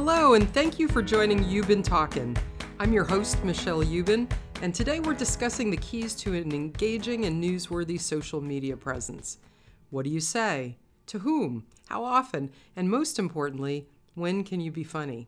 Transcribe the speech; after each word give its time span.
Hello, 0.00 0.34
and 0.34 0.48
thank 0.54 0.78
you 0.78 0.86
for 0.86 1.02
joining 1.02 1.42
Ubben 1.42 1.82
Talkin'. 1.82 2.36
I'm 2.78 2.92
your 2.92 3.02
host, 3.02 3.42
Michelle 3.42 3.82
Ubben, 3.82 4.30
and 4.62 4.72
today 4.72 5.00
we're 5.00 5.12
discussing 5.12 5.72
the 5.72 5.76
keys 5.78 6.14
to 6.20 6.34
an 6.34 6.52
engaging 6.52 7.24
and 7.24 7.42
newsworthy 7.42 8.00
social 8.00 8.40
media 8.40 8.76
presence. 8.76 9.38
What 9.90 10.04
do 10.04 10.10
you 10.10 10.20
say? 10.20 10.76
To 11.08 11.18
whom? 11.18 11.66
How 11.88 12.04
often? 12.04 12.52
And 12.76 12.88
most 12.88 13.18
importantly, 13.18 13.88
when 14.14 14.44
can 14.44 14.60
you 14.60 14.70
be 14.70 14.84
funny? 14.84 15.26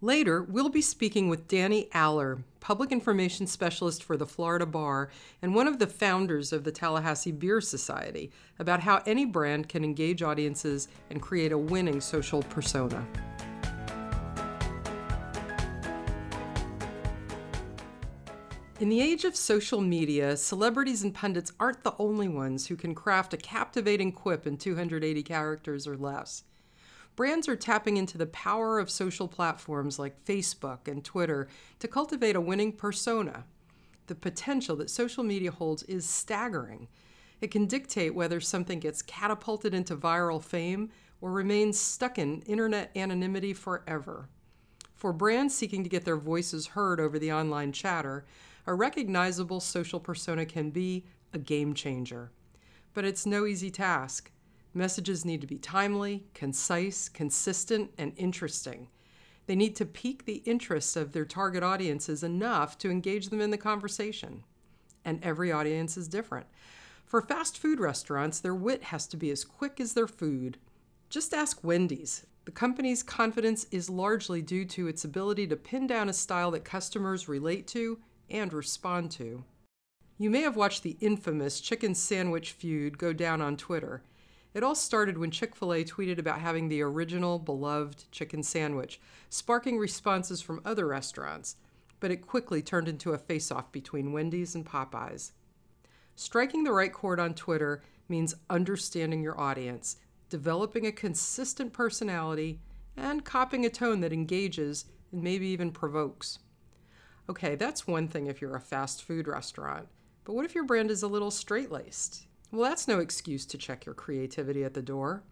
Later, 0.00 0.42
we'll 0.42 0.70
be 0.70 0.82
speaking 0.82 1.28
with 1.28 1.46
Danny 1.46 1.88
Aller, 1.94 2.42
Public 2.58 2.90
Information 2.90 3.46
Specialist 3.46 4.02
for 4.02 4.16
the 4.16 4.26
Florida 4.26 4.66
Bar 4.66 5.08
and 5.40 5.54
one 5.54 5.68
of 5.68 5.78
the 5.78 5.86
founders 5.86 6.52
of 6.52 6.64
the 6.64 6.72
Tallahassee 6.72 7.30
Beer 7.30 7.60
Society, 7.60 8.32
about 8.58 8.80
how 8.80 9.04
any 9.06 9.24
brand 9.24 9.68
can 9.68 9.84
engage 9.84 10.20
audiences 10.20 10.88
and 11.10 11.22
create 11.22 11.52
a 11.52 11.58
winning 11.58 12.00
social 12.00 12.42
persona. 12.42 13.06
In 18.80 18.88
the 18.88 19.00
age 19.00 19.24
of 19.24 19.36
social 19.36 19.80
media, 19.80 20.36
celebrities 20.36 21.02
and 21.04 21.14
pundits 21.14 21.52
aren't 21.60 21.84
the 21.84 21.94
only 21.98 22.28
ones 22.28 22.66
who 22.66 22.76
can 22.76 22.94
craft 22.94 23.32
a 23.32 23.36
captivating 23.36 24.10
quip 24.10 24.46
in 24.46 24.56
280 24.56 25.22
characters 25.22 25.86
or 25.86 25.96
less 25.96 26.42
brands 27.16 27.48
are 27.48 27.56
tapping 27.56 27.96
into 27.96 28.18
the 28.18 28.26
power 28.26 28.78
of 28.78 28.90
social 28.90 29.28
platforms 29.28 29.98
like 29.98 30.24
Facebook 30.24 30.88
and 30.88 31.04
Twitter 31.04 31.48
to 31.78 31.88
cultivate 31.88 32.36
a 32.36 32.40
winning 32.40 32.72
persona. 32.72 33.44
The 34.06 34.14
potential 34.14 34.76
that 34.76 34.90
social 34.90 35.24
media 35.24 35.50
holds 35.50 35.82
is 35.84 36.08
staggering. 36.08 36.88
It 37.40 37.50
can 37.50 37.66
dictate 37.66 38.14
whether 38.14 38.40
something 38.40 38.80
gets 38.80 39.02
catapulted 39.02 39.74
into 39.74 39.96
viral 39.96 40.42
fame 40.42 40.90
or 41.20 41.30
remains 41.30 41.78
stuck 41.78 42.18
in 42.18 42.42
internet 42.42 42.90
anonymity 42.96 43.54
forever. 43.54 44.28
For 44.94 45.12
brands 45.12 45.54
seeking 45.54 45.82
to 45.84 45.90
get 45.90 46.04
their 46.04 46.16
voices 46.16 46.68
heard 46.68 47.00
over 47.00 47.18
the 47.18 47.32
online 47.32 47.72
chatter, 47.72 48.24
a 48.66 48.74
recognizable 48.74 49.60
social 49.60 50.00
persona 50.00 50.46
can 50.46 50.70
be 50.70 51.04
a 51.32 51.38
game 51.38 51.74
changer. 51.74 52.30
But 52.94 53.04
it's 53.04 53.26
no 53.26 53.46
easy 53.46 53.70
task. 53.70 54.30
Messages 54.72 55.24
need 55.24 55.40
to 55.40 55.46
be 55.46 55.58
timely, 55.58 56.24
concise, 56.34 57.08
consistent, 57.08 57.90
and 57.98 58.12
interesting. 58.16 58.88
They 59.46 59.56
need 59.56 59.76
to 59.76 59.84
pique 59.84 60.24
the 60.24 60.42
interest 60.46 60.96
of 60.96 61.12
their 61.12 61.24
target 61.24 61.62
audiences 61.62 62.22
enough 62.22 62.78
to 62.78 62.90
engage 62.90 63.28
them 63.28 63.40
in 63.40 63.50
the 63.50 63.58
conversation. 63.58 64.44
And 65.04 65.22
every 65.22 65.52
audience 65.52 65.96
is 65.96 66.08
different. 66.08 66.46
For 67.04 67.20
fast 67.20 67.58
food 67.58 67.78
restaurants, 67.78 68.40
their 68.40 68.54
wit 68.54 68.84
has 68.84 69.06
to 69.08 69.16
be 69.16 69.30
as 69.30 69.44
quick 69.44 69.80
as 69.80 69.92
their 69.92 70.06
food. 70.06 70.56
Just 71.10 71.34
ask 71.34 71.62
Wendy's. 71.62 72.26
The 72.46 72.50
company's 72.50 73.02
confidence 73.02 73.66
is 73.70 73.90
largely 73.90 74.42
due 74.42 74.64
to 74.66 74.88
its 74.88 75.04
ability 75.04 75.46
to 75.48 75.56
pin 75.56 75.86
down 75.86 76.08
a 76.08 76.14
style 76.14 76.50
that 76.52 76.64
customers 76.64 77.28
relate 77.28 77.66
to 77.68 77.98
and 78.34 78.52
respond 78.52 79.12
to. 79.12 79.44
You 80.18 80.28
may 80.28 80.42
have 80.42 80.56
watched 80.56 80.82
the 80.82 80.96
infamous 81.00 81.60
chicken 81.60 81.94
sandwich 81.94 82.50
feud 82.50 82.98
go 82.98 83.12
down 83.12 83.40
on 83.40 83.56
Twitter. 83.56 84.02
It 84.52 84.64
all 84.64 84.74
started 84.74 85.18
when 85.18 85.30
Chick 85.30 85.54
fil 85.54 85.72
A 85.72 85.84
tweeted 85.84 86.18
about 86.18 86.40
having 86.40 86.68
the 86.68 86.82
original 86.82 87.38
beloved 87.38 88.10
chicken 88.10 88.42
sandwich, 88.42 89.00
sparking 89.28 89.78
responses 89.78 90.42
from 90.42 90.60
other 90.64 90.86
restaurants, 90.86 91.56
but 92.00 92.10
it 92.10 92.26
quickly 92.26 92.60
turned 92.60 92.88
into 92.88 93.12
a 93.12 93.18
face 93.18 93.52
off 93.52 93.70
between 93.70 94.12
Wendy's 94.12 94.56
and 94.56 94.66
Popeyes. 94.66 95.30
Striking 96.16 96.64
the 96.64 96.72
right 96.72 96.92
chord 96.92 97.20
on 97.20 97.34
Twitter 97.34 97.82
means 98.08 98.34
understanding 98.50 99.22
your 99.22 99.40
audience, 99.40 99.96
developing 100.28 100.86
a 100.86 100.92
consistent 100.92 101.72
personality, 101.72 102.58
and 102.96 103.24
copying 103.24 103.64
a 103.64 103.70
tone 103.70 104.00
that 104.00 104.12
engages 104.12 104.86
and 105.12 105.22
maybe 105.22 105.46
even 105.46 105.70
provokes. 105.70 106.40
Okay, 107.28 107.54
that's 107.54 107.86
one 107.86 108.06
thing 108.06 108.26
if 108.26 108.42
you're 108.42 108.56
a 108.56 108.60
fast 108.60 109.02
food 109.02 109.26
restaurant, 109.26 109.88
but 110.24 110.34
what 110.34 110.44
if 110.44 110.54
your 110.54 110.64
brand 110.64 110.90
is 110.90 111.02
a 111.02 111.08
little 111.08 111.30
straight 111.30 111.72
laced? 111.72 112.26
Well, 112.52 112.68
that's 112.68 112.86
no 112.86 112.98
excuse 112.98 113.46
to 113.46 113.58
check 113.58 113.86
your 113.86 113.94
creativity 113.94 114.62
at 114.62 114.74
the 114.74 114.82
door. 114.82 115.22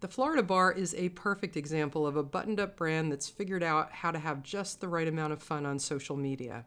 The 0.00 0.08
Florida 0.08 0.44
Bar 0.44 0.72
is 0.72 0.94
a 0.94 1.08
perfect 1.08 1.56
example 1.56 2.06
of 2.06 2.16
a 2.16 2.22
buttoned 2.22 2.60
up 2.60 2.76
brand 2.76 3.10
that's 3.10 3.28
figured 3.28 3.64
out 3.64 3.90
how 3.90 4.12
to 4.12 4.18
have 4.20 4.44
just 4.44 4.80
the 4.80 4.86
right 4.86 5.08
amount 5.08 5.32
of 5.32 5.42
fun 5.42 5.66
on 5.66 5.80
social 5.80 6.16
media. 6.16 6.66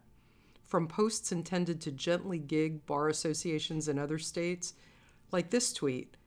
From 0.66 0.86
posts 0.86 1.32
intended 1.32 1.80
to 1.80 1.90
gently 1.90 2.38
gig 2.38 2.84
bar 2.84 3.08
associations 3.08 3.88
in 3.88 3.98
other 3.98 4.18
states, 4.18 4.74
like 5.30 5.48
this 5.48 5.72
tweet 5.72 6.18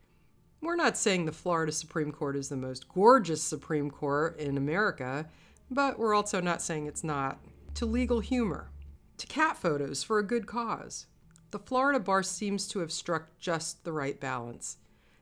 We're 0.62 0.76
not 0.76 0.98
saying 0.98 1.26
the 1.26 1.32
Florida 1.32 1.72
Supreme 1.72 2.12
Court 2.12 2.36
is 2.36 2.50
the 2.50 2.58
most 2.58 2.90
gorgeous 2.90 3.44
Supreme 3.44 3.92
Court 3.92 4.40
in 4.40 4.58
America, 4.58 5.30
but 5.70 6.00
we're 6.00 6.16
also 6.16 6.42
not 6.42 6.64
saying 6.64 6.88
it's 6.88 7.04
not. 7.04 7.40
To 7.76 7.86
legal 7.86 8.22
humor, 8.22 8.70
to 9.18 9.28
cat 9.28 9.58
photos 9.58 10.02
for 10.02 10.18
a 10.18 10.24
good 10.24 10.48
cause. 10.48 11.08
The 11.52 11.60
Florida 11.60 12.00
bar 12.00 12.24
seems 12.24 12.70
to 12.70 12.80
have 12.80 12.90
struck 12.90 13.38
just 13.38 13.84
the 13.84 13.92
right 13.92 14.18
balance. 14.18 14.78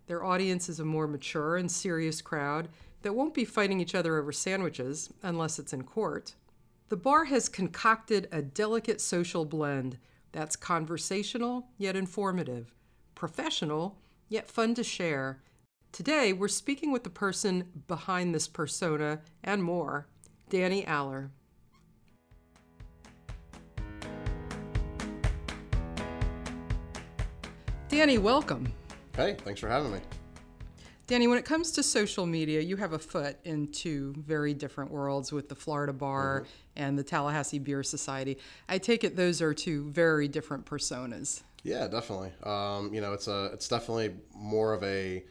Their 0.06 0.24
audience 0.24 0.70
is 0.70 0.80
a 0.80 0.86
more 0.86 1.08
mature 1.08 1.58
and 1.58 1.72
serious 1.72 2.22
crowd 2.22 2.70
that 3.02 3.16
won't 3.16 3.34
be 3.34 3.44
fighting 3.44 3.80
each 3.80 3.96
other 3.96 4.20
over 4.20 4.32
sandwiches 4.32 5.12
unless 5.24 5.58
it's 5.58 5.74
in 5.74 5.82
court. 5.84 6.36
The 6.90 6.96
bar 6.96 7.26
has 7.26 7.50
concocted 7.50 8.28
a 8.32 8.44
delicate 8.44 9.02
social 9.02 9.46
blend 9.46 9.98
that's 10.32 10.56
conversational 10.56 11.70
yet 11.80 11.96
informative, 11.96 12.72
professional 13.16 13.98
yet 14.30 14.48
fun 14.48 14.76
to 14.76 14.84
share. 14.84 15.42
Today, 15.92 16.34
we're 16.34 16.48
speaking 16.48 16.92
with 16.92 17.04
the 17.04 17.10
person 17.10 17.84
behind 17.88 18.36
this 18.36 18.48
persona 18.48 19.22
and 19.44 19.64
more, 19.64 20.06
Danny 20.50 20.88
Aller. 20.88 21.32
Danny, 27.94 28.18
welcome. 28.18 28.74
Hey, 29.16 29.38
thanks 29.44 29.60
for 29.60 29.70
having 29.70 29.94
me. 29.94 30.00
Danny, 31.06 31.28
when 31.28 31.38
it 31.38 31.46
comes 31.46 31.70
to 31.74 31.84
social 31.84 32.26
media, 32.26 32.60
you 32.60 32.76
have 32.76 32.94
a 32.94 32.98
foot 32.98 33.38
in 33.46 33.72
two 33.72 34.16
very 34.18 34.56
different 34.56 34.90
worlds 34.90 35.32
with 35.32 35.48
the 35.48 35.54
Florida 35.54 35.94
Bar 35.94 36.40
mm-hmm. 36.40 36.50
and 36.76 36.98
the 36.98 37.04
Tallahassee 37.04 37.60
Beer 37.60 37.84
Society. 37.84 38.40
I 38.68 38.80
take 38.80 39.04
it 39.04 39.16
those 39.16 39.44
are 39.44 39.54
two 39.54 39.92
very 39.92 40.28
different 40.28 40.66
personas. 40.66 41.44
Yeah, 41.62 41.88
definitely. 41.88 42.32
Um, 42.42 42.92
you 42.96 43.00
know, 43.00 43.14
it's 43.14 43.28
a 43.28 43.52
it's 43.54 43.68
definitely 43.68 44.16
more 44.34 44.74
of 44.74 44.84
a 44.84 45.24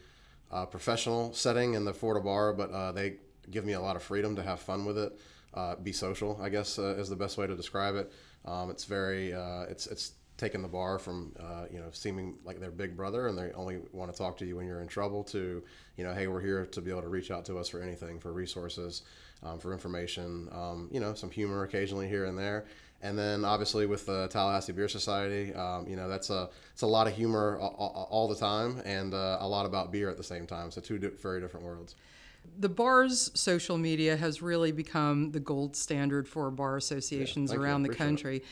uh, 0.49 0.65
professional 0.65 1.33
setting 1.33 1.73
in 1.73 1.83
the 1.83 1.93
Florida 1.93 2.23
Bar, 2.23 2.53
but 2.53 2.71
uh, 2.71 2.93
they 2.93 3.17
give 3.51 3.65
me 3.65 3.73
a 3.73 3.81
lot 3.81 3.97
of 3.97 4.03
freedom 4.03 4.37
to 4.37 4.41
have 4.41 4.61
fun 4.61 4.85
with 4.85 4.97
it, 4.97 5.19
uh, 5.53 5.75
be 5.75 5.91
social. 5.91 6.39
I 6.41 6.47
guess 6.47 6.79
uh, 6.79 6.95
is 6.97 7.09
the 7.09 7.17
best 7.17 7.37
way 7.37 7.45
to 7.45 7.57
describe 7.57 7.95
it. 7.95 8.13
Um, 8.45 8.69
it's 8.69 8.85
very 8.85 9.33
uh, 9.33 9.63
it's 9.63 9.85
it's 9.85 10.13
taken 10.37 10.61
the 10.61 10.67
bar 10.67 10.97
from 10.97 11.31
uh, 11.39 11.65
you 11.71 11.79
know 11.79 11.87
seeming 11.91 12.35
like 12.43 12.59
their 12.59 12.71
big 12.71 12.97
brother 12.97 13.27
and 13.27 13.37
they 13.37 13.51
only 13.53 13.79
want 13.91 14.11
to 14.11 14.17
talk 14.17 14.37
to 14.37 14.45
you 14.45 14.55
when 14.55 14.65
you're 14.65 14.81
in 14.81 14.87
trouble 14.87 15.23
to 15.23 15.63
you 15.95 16.03
know 16.03 16.13
hey 16.13 16.27
we're 16.27 16.41
here 16.41 16.65
to 16.65 16.81
be 16.81 16.89
able 16.89 17.01
to 17.01 17.07
reach 17.07 17.29
out 17.29 17.45
to 17.45 17.57
us 17.57 17.69
for 17.69 17.81
anything 17.81 18.19
for 18.19 18.33
resources 18.33 19.03
um, 19.43 19.59
for 19.59 19.73
information 19.73 20.49
um, 20.51 20.89
you 20.91 20.99
know 20.99 21.13
some 21.13 21.29
humor 21.29 21.63
occasionally 21.63 22.07
here 22.07 22.25
and 22.25 22.37
there 22.37 22.65
and 23.03 23.19
then 23.19 23.43
obviously 23.43 23.85
with 23.85 24.05
the 24.05 24.27
Tallahassee 24.29 24.71
Beer 24.71 24.87
Society, 24.87 25.53
um, 25.53 25.85
you 25.87 25.97
know 25.97 26.07
that's 26.07 26.29
a 26.29 26.49
it's 26.71 26.83
a 26.83 26.87
lot 26.87 27.05
of 27.05 27.13
humor 27.13 27.59
all, 27.59 28.07
all 28.09 28.27
the 28.29 28.35
time 28.35 28.81
and 28.85 29.13
uh, 29.13 29.37
a 29.41 29.47
lot 29.47 29.65
about 29.65 29.91
beer 29.91 30.09
at 30.09 30.15
the 30.15 30.23
same 30.23 30.47
time. 30.47 30.71
So 30.71 30.79
two 30.79 30.97
very 31.21 31.41
different 31.41 31.65
worlds. 31.65 31.95
The 32.59 32.69
bar's 32.69 33.29
social 33.33 33.77
media 33.77 34.15
has 34.17 34.41
really 34.41 34.71
become 34.71 35.31
the 35.31 35.39
gold 35.39 35.75
standard 35.75 36.27
for 36.27 36.49
bar 36.49 36.77
associations 36.77 37.51
yeah, 37.51 37.59
around 37.59 37.83
the 37.83 37.93
country. 37.93 38.37
It. 38.37 38.45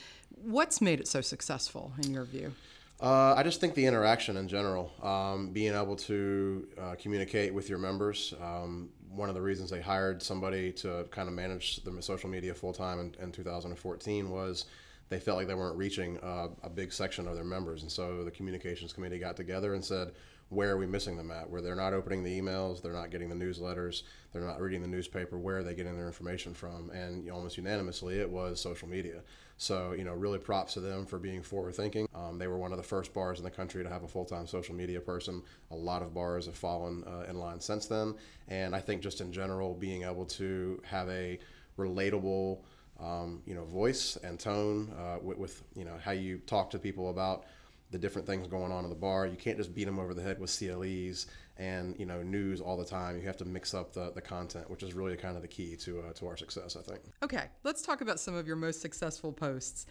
What's 0.44 0.82
made 0.82 1.00
it 1.00 1.08
so 1.08 1.22
successful 1.22 1.94
in 2.04 2.14
your 2.14 2.26
view? 2.26 2.54
Uh, 3.02 3.34
I 3.36 3.42
just 3.42 3.60
think 3.60 3.74
the 3.74 3.86
interaction 3.86 4.38
in 4.38 4.48
general, 4.48 4.92
um, 5.02 5.50
being 5.50 5.74
able 5.74 5.96
to 5.96 6.68
uh, 6.80 6.96
communicate 7.00 7.52
with 7.52 7.68
your 7.68 7.80
members. 7.80 8.36
Um, 8.40 8.90
one 9.10 9.28
of 9.28 9.34
the 9.34 9.42
reasons 9.42 9.72
they 9.72 9.82
hired 9.82 10.22
somebody 10.22 10.72
to 10.74 11.06
kind 11.10 11.28
of 11.28 11.34
manage 11.34 11.78
the 11.84 12.02
social 12.02 12.30
media 12.30 12.54
full 12.54 12.74
time 12.74 13.00
in, 13.00 13.16
in, 13.20 13.32
2014 13.32 14.30
was 14.30 14.66
they 15.10 15.20
felt 15.20 15.38
like 15.38 15.48
they 15.48 15.56
weren't 15.56 15.78
reaching 15.78 16.18
uh, 16.20 16.50
a 16.64 16.70
big 16.70 16.94
section 16.94 17.28
of 17.28 17.34
their 17.36 17.44
members. 17.44 17.82
And 17.82 17.92
so 17.92 18.24
the 18.24 18.32
communications 18.32 18.94
committee 18.94 19.18
got 19.18 19.36
together 19.36 19.74
and 19.74 19.84
said, 19.84 20.12
where 20.52 20.70
are 20.70 20.78
we 20.78 20.86
missing 20.86 21.16
them 21.16 21.32
at? 21.32 21.50
Where 21.50 21.62
they're 21.62 21.78
not 21.78 21.94
opening 21.94 22.24
the 22.24 22.42
emails, 22.42 22.82
they're 22.82 22.92
not 22.92 23.10
getting 23.10 23.30
the 23.30 23.36
newsletters, 23.36 24.04
they're 24.34 24.42
not 24.42 24.60
reading 24.60 24.82
the 24.82 24.88
newspaper. 24.88 25.40
Where 25.40 25.60
are 25.60 25.64
they 25.64 25.74
getting 25.74 25.96
their 25.96 26.08
information 26.08 26.54
from? 26.54 26.90
And 26.90 27.30
almost 27.32 27.56
unanimously, 27.56 28.20
it 28.20 28.30
was 28.30 28.60
social 28.60 28.90
media. 28.90 29.22
So 29.56 29.94
you 29.94 30.04
know, 30.04 30.14
really 30.14 30.40
props 30.40 30.74
to 30.74 30.82
them 30.82 31.06
for 31.06 31.20
being 31.20 31.42
forward 31.42 31.76
thinking. 31.76 32.06
Um, 32.14 32.38
they 32.38 32.48
were 32.48 32.58
one 32.58 32.72
of 32.72 32.78
the 32.78 32.84
first 32.84 33.14
bars 33.14 33.38
in 33.38 33.46
the 33.46 33.52
country 33.52 33.82
to 33.82 33.90
have 33.90 34.04
a 34.04 34.10
full 34.10 34.26
time 34.26 34.46
social 34.46 34.76
media 34.76 35.00
person. 35.00 35.42
A 35.72 35.76
lot 35.76 36.02
of 36.02 36.14
bars 36.14 36.48
have 36.48 36.56
fallen 36.56 37.06
uh, 37.08 37.30
in 37.30 37.38
line 37.38 37.62
since 37.62 37.86
then, 37.86 38.16
and 38.50 38.76
I 38.76 38.82
think 38.82 39.02
just 39.02 39.22
in 39.22 39.32
general, 39.32 39.74
being 39.74 40.04
able 40.04 40.26
to 40.26 40.82
have 40.84 41.08
a 41.08 41.40
relatable 41.78 42.60
um, 43.00 43.42
you 43.46 43.56
know 43.56 43.64
voice 43.64 44.18
and 44.22 44.38
tone 44.38 44.92
uh, 45.00 45.18
with, 45.22 45.38
with, 45.38 45.64
you 45.76 45.86
know 45.86 45.96
how 46.04 46.12
you 46.12 46.40
talk 46.40 46.70
to 46.72 46.80
people 46.80 47.10
about 47.10 47.46
the 47.92 47.98
different 47.98 48.26
things 48.26 48.48
going 48.48 48.72
on 48.72 48.84
in 48.84 48.90
the 48.90 48.96
bar. 48.96 49.28
You 49.28 49.36
can't 49.36 49.58
just 49.58 49.76
beat 49.76 49.86
them 49.86 50.00
over 50.00 50.14
the 50.14 50.22
head 50.22 50.40
with 50.40 50.58
CLEs 50.58 51.28
and 51.58 51.96
you 52.00 52.06
know 52.06 52.24
news 52.24 52.62
all 52.62 52.78
the 52.78 52.86
time. 52.86 53.18
You 53.18 53.28
have 53.28 53.38
to 53.38 53.46
mix 53.46 53.74
up 53.74 53.94
the, 53.94 54.12
the 54.12 54.22
content, 54.22 54.70
which 54.70 54.82
is 54.82 54.94
really 54.94 55.16
kind 55.18 55.36
of 55.36 55.42
the 55.42 55.48
key 55.48 55.76
to 55.78 56.00
uh, 56.00 56.14
to 56.14 56.28
our 56.28 56.38
success, 56.38 56.76
I 56.76 56.82
think. 56.82 57.02
Okay, 57.22 57.46
let's 57.64 57.82
talk 57.82 58.02
about 58.02 58.20
some 58.20 58.34
of 58.34 58.48
your 58.48 58.56
most 58.56 58.82
successful 58.82 59.32
posts. 59.32 59.86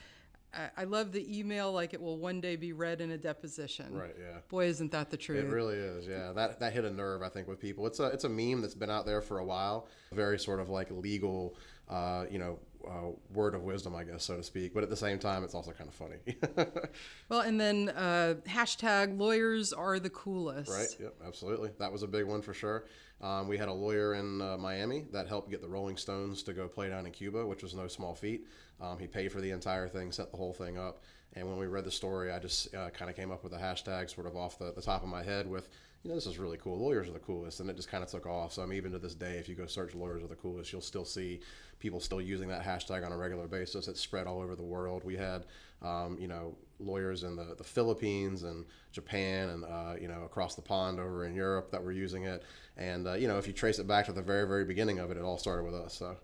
I, 0.53 0.71
I 0.79 0.85
love 0.85 1.13
the 1.13 1.39
email 1.39 1.73
like 1.73 1.95
it 1.95 2.01
will 2.01 2.19
one 2.19 2.41
day 2.41 2.57
be 2.57 2.73
read 2.73 3.01
in 3.01 3.13
a 3.13 3.19
deposition. 3.19 3.95
Right. 3.95 4.17
Yeah. 4.19 4.39
Boy, 4.49 4.67
isn't 4.67 4.91
that 4.93 5.11
the 5.11 5.17
truth? 5.17 5.45
It 5.45 5.49
really 5.49 5.77
is. 5.77 6.07
Yeah. 6.07 6.33
That 6.33 6.59
that 6.61 6.73
hit 6.73 6.85
a 6.85 6.91
nerve, 6.91 7.23
I 7.23 7.29
think, 7.29 7.47
with 7.49 7.61
people. 7.61 7.87
It's 7.87 8.01
a 8.01 8.07
it's 8.07 8.25
a 8.25 8.29
meme 8.29 8.63
that's 8.63 8.75
been 8.75 8.91
out 8.91 9.07
there 9.07 9.21
for 9.21 9.39
a 9.39 9.45
while. 9.45 9.89
Very 10.13 10.39
sort 10.39 10.61
of 10.61 10.69
like 10.69 10.91
legal, 10.91 11.57
uh, 11.89 12.25
you 12.31 12.39
know, 12.39 12.59
uh, 12.87 13.11
word 13.33 13.55
of 13.55 13.63
wisdom, 13.63 13.95
I 13.95 14.05
guess, 14.05 14.25
so 14.25 14.37
to 14.37 14.43
speak. 14.43 14.75
But 14.75 14.83
at 14.83 14.91
the 14.91 14.97
same 14.97 15.19
time, 15.19 15.45
it's 15.45 15.55
also 15.55 15.73
kind 15.73 15.89
of 15.89 15.95
funny. 15.95 16.67
well, 17.29 17.41
and 17.41 17.61
then 17.61 17.91
uh, 17.91 18.35
hashtag 18.47 19.19
lawyers 19.19 19.73
are 19.73 19.99
the 19.99 20.11
coolest. 20.11 20.71
Right. 20.71 20.97
Yep. 21.01 21.15
Absolutely. 21.27 21.71
That 21.79 21.93
was 21.93 22.03
a 22.03 22.09
big 22.09 22.25
one 22.25 22.43
for 22.43 22.55
sure. 22.55 22.85
Um, 23.21 23.49
we 23.49 23.59
had 23.59 23.69
a 23.69 23.73
lawyer 23.73 24.15
in 24.15 24.41
uh, 24.41 24.57
Miami 24.57 25.05
that 25.13 25.29
helped 25.29 25.51
get 25.51 25.61
the 25.61 25.69
Rolling 25.69 25.97
Stones 25.97 26.43
to 26.45 26.53
go 26.53 26.69
play 26.69 26.89
down 26.89 27.05
in 27.05 27.13
Cuba, 27.13 27.45
which 27.45 27.63
was 27.63 27.75
no 27.75 27.87
small 27.87 28.15
feat. 28.15 28.47
Um, 28.81 28.99
he 28.99 29.07
paid 29.07 29.31
for 29.31 29.41
the 29.41 29.51
entire 29.51 29.89
thing, 29.89 30.11
set 30.11 30.31
the 30.31 30.39
whole 30.39 30.55
thing 30.55 30.79
up. 30.79 31.03
And 31.35 31.47
when 31.49 31.59
we 31.59 31.67
read 31.67 31.85
the 31.85 31.91
story, 31.91 32.33
I 32.33 32.39
just 32.39 32.75
uh, 32.75 32.91
kind 32.91 33.11
of 33.11 33.17
came 33.17 33.31
up 33.31 33.45
with 33.45 33.53
a 33.53 33.59
hashtag 33.59 34.13
sort 34.13 34.27
of 34.27 34.37
off 34.37 34.59
the, 34.59 34.73
the 34.73 34.83
top 34.83 35.03
of 35.03 35.09
my 35.09 35.23
head 35.23 35.49
with 35.49 35.69
you 36.03 36.09
know, 36.09 36.15
this 36.15 36.27
is 36.27 36.39
really 36.39 36.57
cool. 36.57 36.79
Lawyers 36.79 37.09
are 37.09 37.13
the 37.13 37.19
coolest, 37.19 37.61
and 37.61 37.69
it 37.69 37.77
just 37.77 37.91
kind 37.91 38.03
of 38.03 38.09
took 38.09 38.27
off. 38.27 38.55
So, 38.55 38.63
I 38.63 38.67
mean, 38.67 38.79
even 38.79 38.93
to 38.93 38.99
this 38.99 39.15
day, 39.15 39.37
if 39.37 39.49
you 39.51 39.55
go 39.55 39.67
search 39.67 39.95
lawyers 39.95 40.23
are 40.23 40.29
the 40.29 40.35
coolest, 40.35 40.73
you'll 40.73 40.81
still 40.81 41.05
see 41.05 41.41
people 41.79 42.01
still 42.01 42.23
using 42.23 42.49
that 42.49 42.65
hashtag 42.65 43.05
on 43.05 43.13
a 43.13 43.17
regular 43.17 43.47
basis. 43.47 43.87
It's 43.87 44.01
spread 44.01 44.27
all 44.27 44.41
over 44.41 44.57
the 44.57 44.63
world. 44.63 45.05
We 45.05 45.17
had, 45.17 45.45
um, 45.83 46.17
you 46.19 46.27
know, 46.27 46.57
lawyers 46.79 47.23
in 47.23 47.37
the, 47.37 47.55
the 47.57 47.65
Philippines 47.65 48.45
and 48.45 48.65
Japan 48.93 49.51
and, 49.51 49.65
uh, 49.65 49.95
you 50.01 50.09
know, 50.09 50.23
across 50.23 50.55
the 50.55 50.63
pond 50.63 50.99
over 50.99 51.27
in 51.27 51.35
Europe 51.35 51.71
that 51.71 51.85
were 51.85 51.93
using 51.93 52.25
it. 52.25 52.45
And, 52.79 53.07
uh, 53.07 53.15
you 53.15 53.29
know, 53.29 53.37
if 53.37 53.47
you 53.47 53.53
trace 53.53 53.79
it 53.79 53.87
back 53.87 54.07
to 54.07 54.13
the 54.13 54.23
very, 54.23 54.49
very 54.49 54.65
beginning 54.65 55.01
of 55.01 55.11
it, 55.11 55.19
it 55.19 55.23
all 55.23 55.39
started 55.39 55.65
with 55.65 55.75
us. 55.75 55.95
So. 55.95 56.17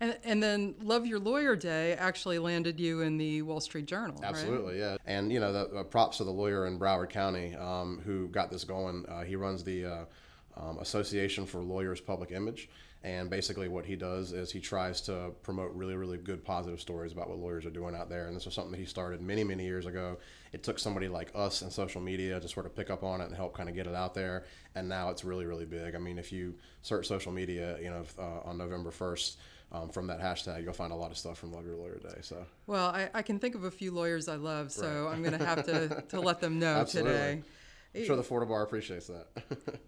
And, 0.00 0.18
and 0.24 0.42
then 0.42 0.74
Love 0.82 1.06
Your 1.06 1.18
Lawyer 1.18 1.54
Day 1.54 1.92
actually 1.92 2.38
landed 2.38 2.80
you 2.80 3.02
in 3.02 3.18
the 3.18 3.42
Wall 3.42 3.60
Street 3.60 3.86
Journal. 3.86 4.18
Absolutely, 4.24 4.80
right? 4.80 4.92
yeah. 4.92 4.96
And, 5.04 5.30
you 5.30 5.40
know, 5.40 5.52
the 5.52 5.80
uh, 5.80 5.82
props 5.84 6.18
to 6.18 6.24
the 6.24 6.30
lawyer 6.30 6.66
in 6.66 6.78
Broward 6.78 7.10
County 7.10 7.54
um, 7.56 8.00
who 8.04 8.28
got 8.28 8.50
this 8.50 8.64
going. 8.64 9.04
Uh, 9.06 9.22
he 9.22 9.36
runs 9.36 9.62
the 9.62 9.84
uh, 9.84 10.04
um, 10.56 10.78
Association 10.78 11.44
for 11.44 11.58
Lawyers 11.58 12.00
Public 12.00 12.30
Image. 12.30 12.70
And 13.02 13.30
basically, 13.30 13.68
what 13.68 13.86
he 13.86 13.96
does 13.96 14.32
is 14.32 14.52
he 14.52 14.60
tries 14.60 15.00
to 15.02 15.32
promote 15.42 15.72
really, 15.74 15.94
really 15.94 16.18
good, 16.18 16.44
positive 16.44 16.80
stories 16.80 17.12
about 17.12 17.30
what 17.30 17.38
lawyers 17.38 17.64
are 17.64 17.70
doing 17.70 17.94
out 17.94 18.10
there. 18.10 18.26
And 18.26 18.36
this 18.36 18.44
was 18.44 18.54
something 18.54 18.72
that 18.72 18.78
he 18.78 18.84
started 18.84 19.22
many, 19.22 19.42
many 19.42 19.64
years 19.64 19.86
ago. 19.86 20.18
It 20.52 20.62
took 20.62 20.78
somebody 20.78 21.08
like 21.08 21.30
us 21.34 21.62
and 21.62 21.72
social 21.72 22.02
media 22.02 22.38
to 22.38 22.46
sort 22.46 22.66
of 22.66 22.76
pick 22.76 22.90
up 22.90 23.02
on 23.02 23.22
it 23.22 23.26
and 23.26 23.34
help 23.34 23.56
kind 23.56 23.70
of 23.70 23.74
get 23.74 23.86
it 23.86 23.94
out 23.94 24.12
there. 24.14 24.44
And 24.74 24.86
now 24.86 25.08
it's 25.08 25.24
really, 25.24 25.46
really 25.46 25.64
big. 25.64 25.94
I 25.94 25.98
mean, 25.98 26.18
if 26.18 26.30
you 26.30 26.54
search 26.82 27.08
social 27.08 27.32
media, 27.32 27.78
you 27.80 27.88
know, 27.88 28.04
uh, 28.18 28.46
on 28.46 28.58
November 28.58 28.90
1st, 28.90 29.36
um, 29.72 29.88
from 29.88 30.06
that 30.08 30.20
hashtag, 30.20 30.64
you'll 30.64 30.72
find 30.72 30.92
a 30.92 30.96
lot 30.96 31.10
of 31.10 31.16
stuff 31.16 31.38
from 31.38 31.52
Love 31.52 31.64
Your 31.64 31.76
Lawyer 31.76 31.98
Day. 31.98 32.18
So, 32.22 32.44
well, 32.66 32.88
I, 32.88 33.08
I 33.14 33.22
can 33.22 33.38
think 33.38 33.54
of 33.54 33.64
a 33.64 33.70
few 33.70 33.92
lawyers 33.92 34.28
I 34.28 34.34
love, 34.34 34.72
so 34.72 35.04
right. 35.04 35.12
I'm 35.12 35.22
going 35.22 35.38
to 35.38 35.44
have 35.44 35.64
to 35.66 36.02
to 36.08 36.20
let 36.20 36.40
them 36.40 36.58
know 36.58 36.84
today. 36.88 37.42
I'm 37.94 38.04
sure 38.04 38.16
the 38.16 38.22
Florida 38.22 38.48
Bar 38.48 38.62
appreciates 38.62 39.08
that. 39.08 39.26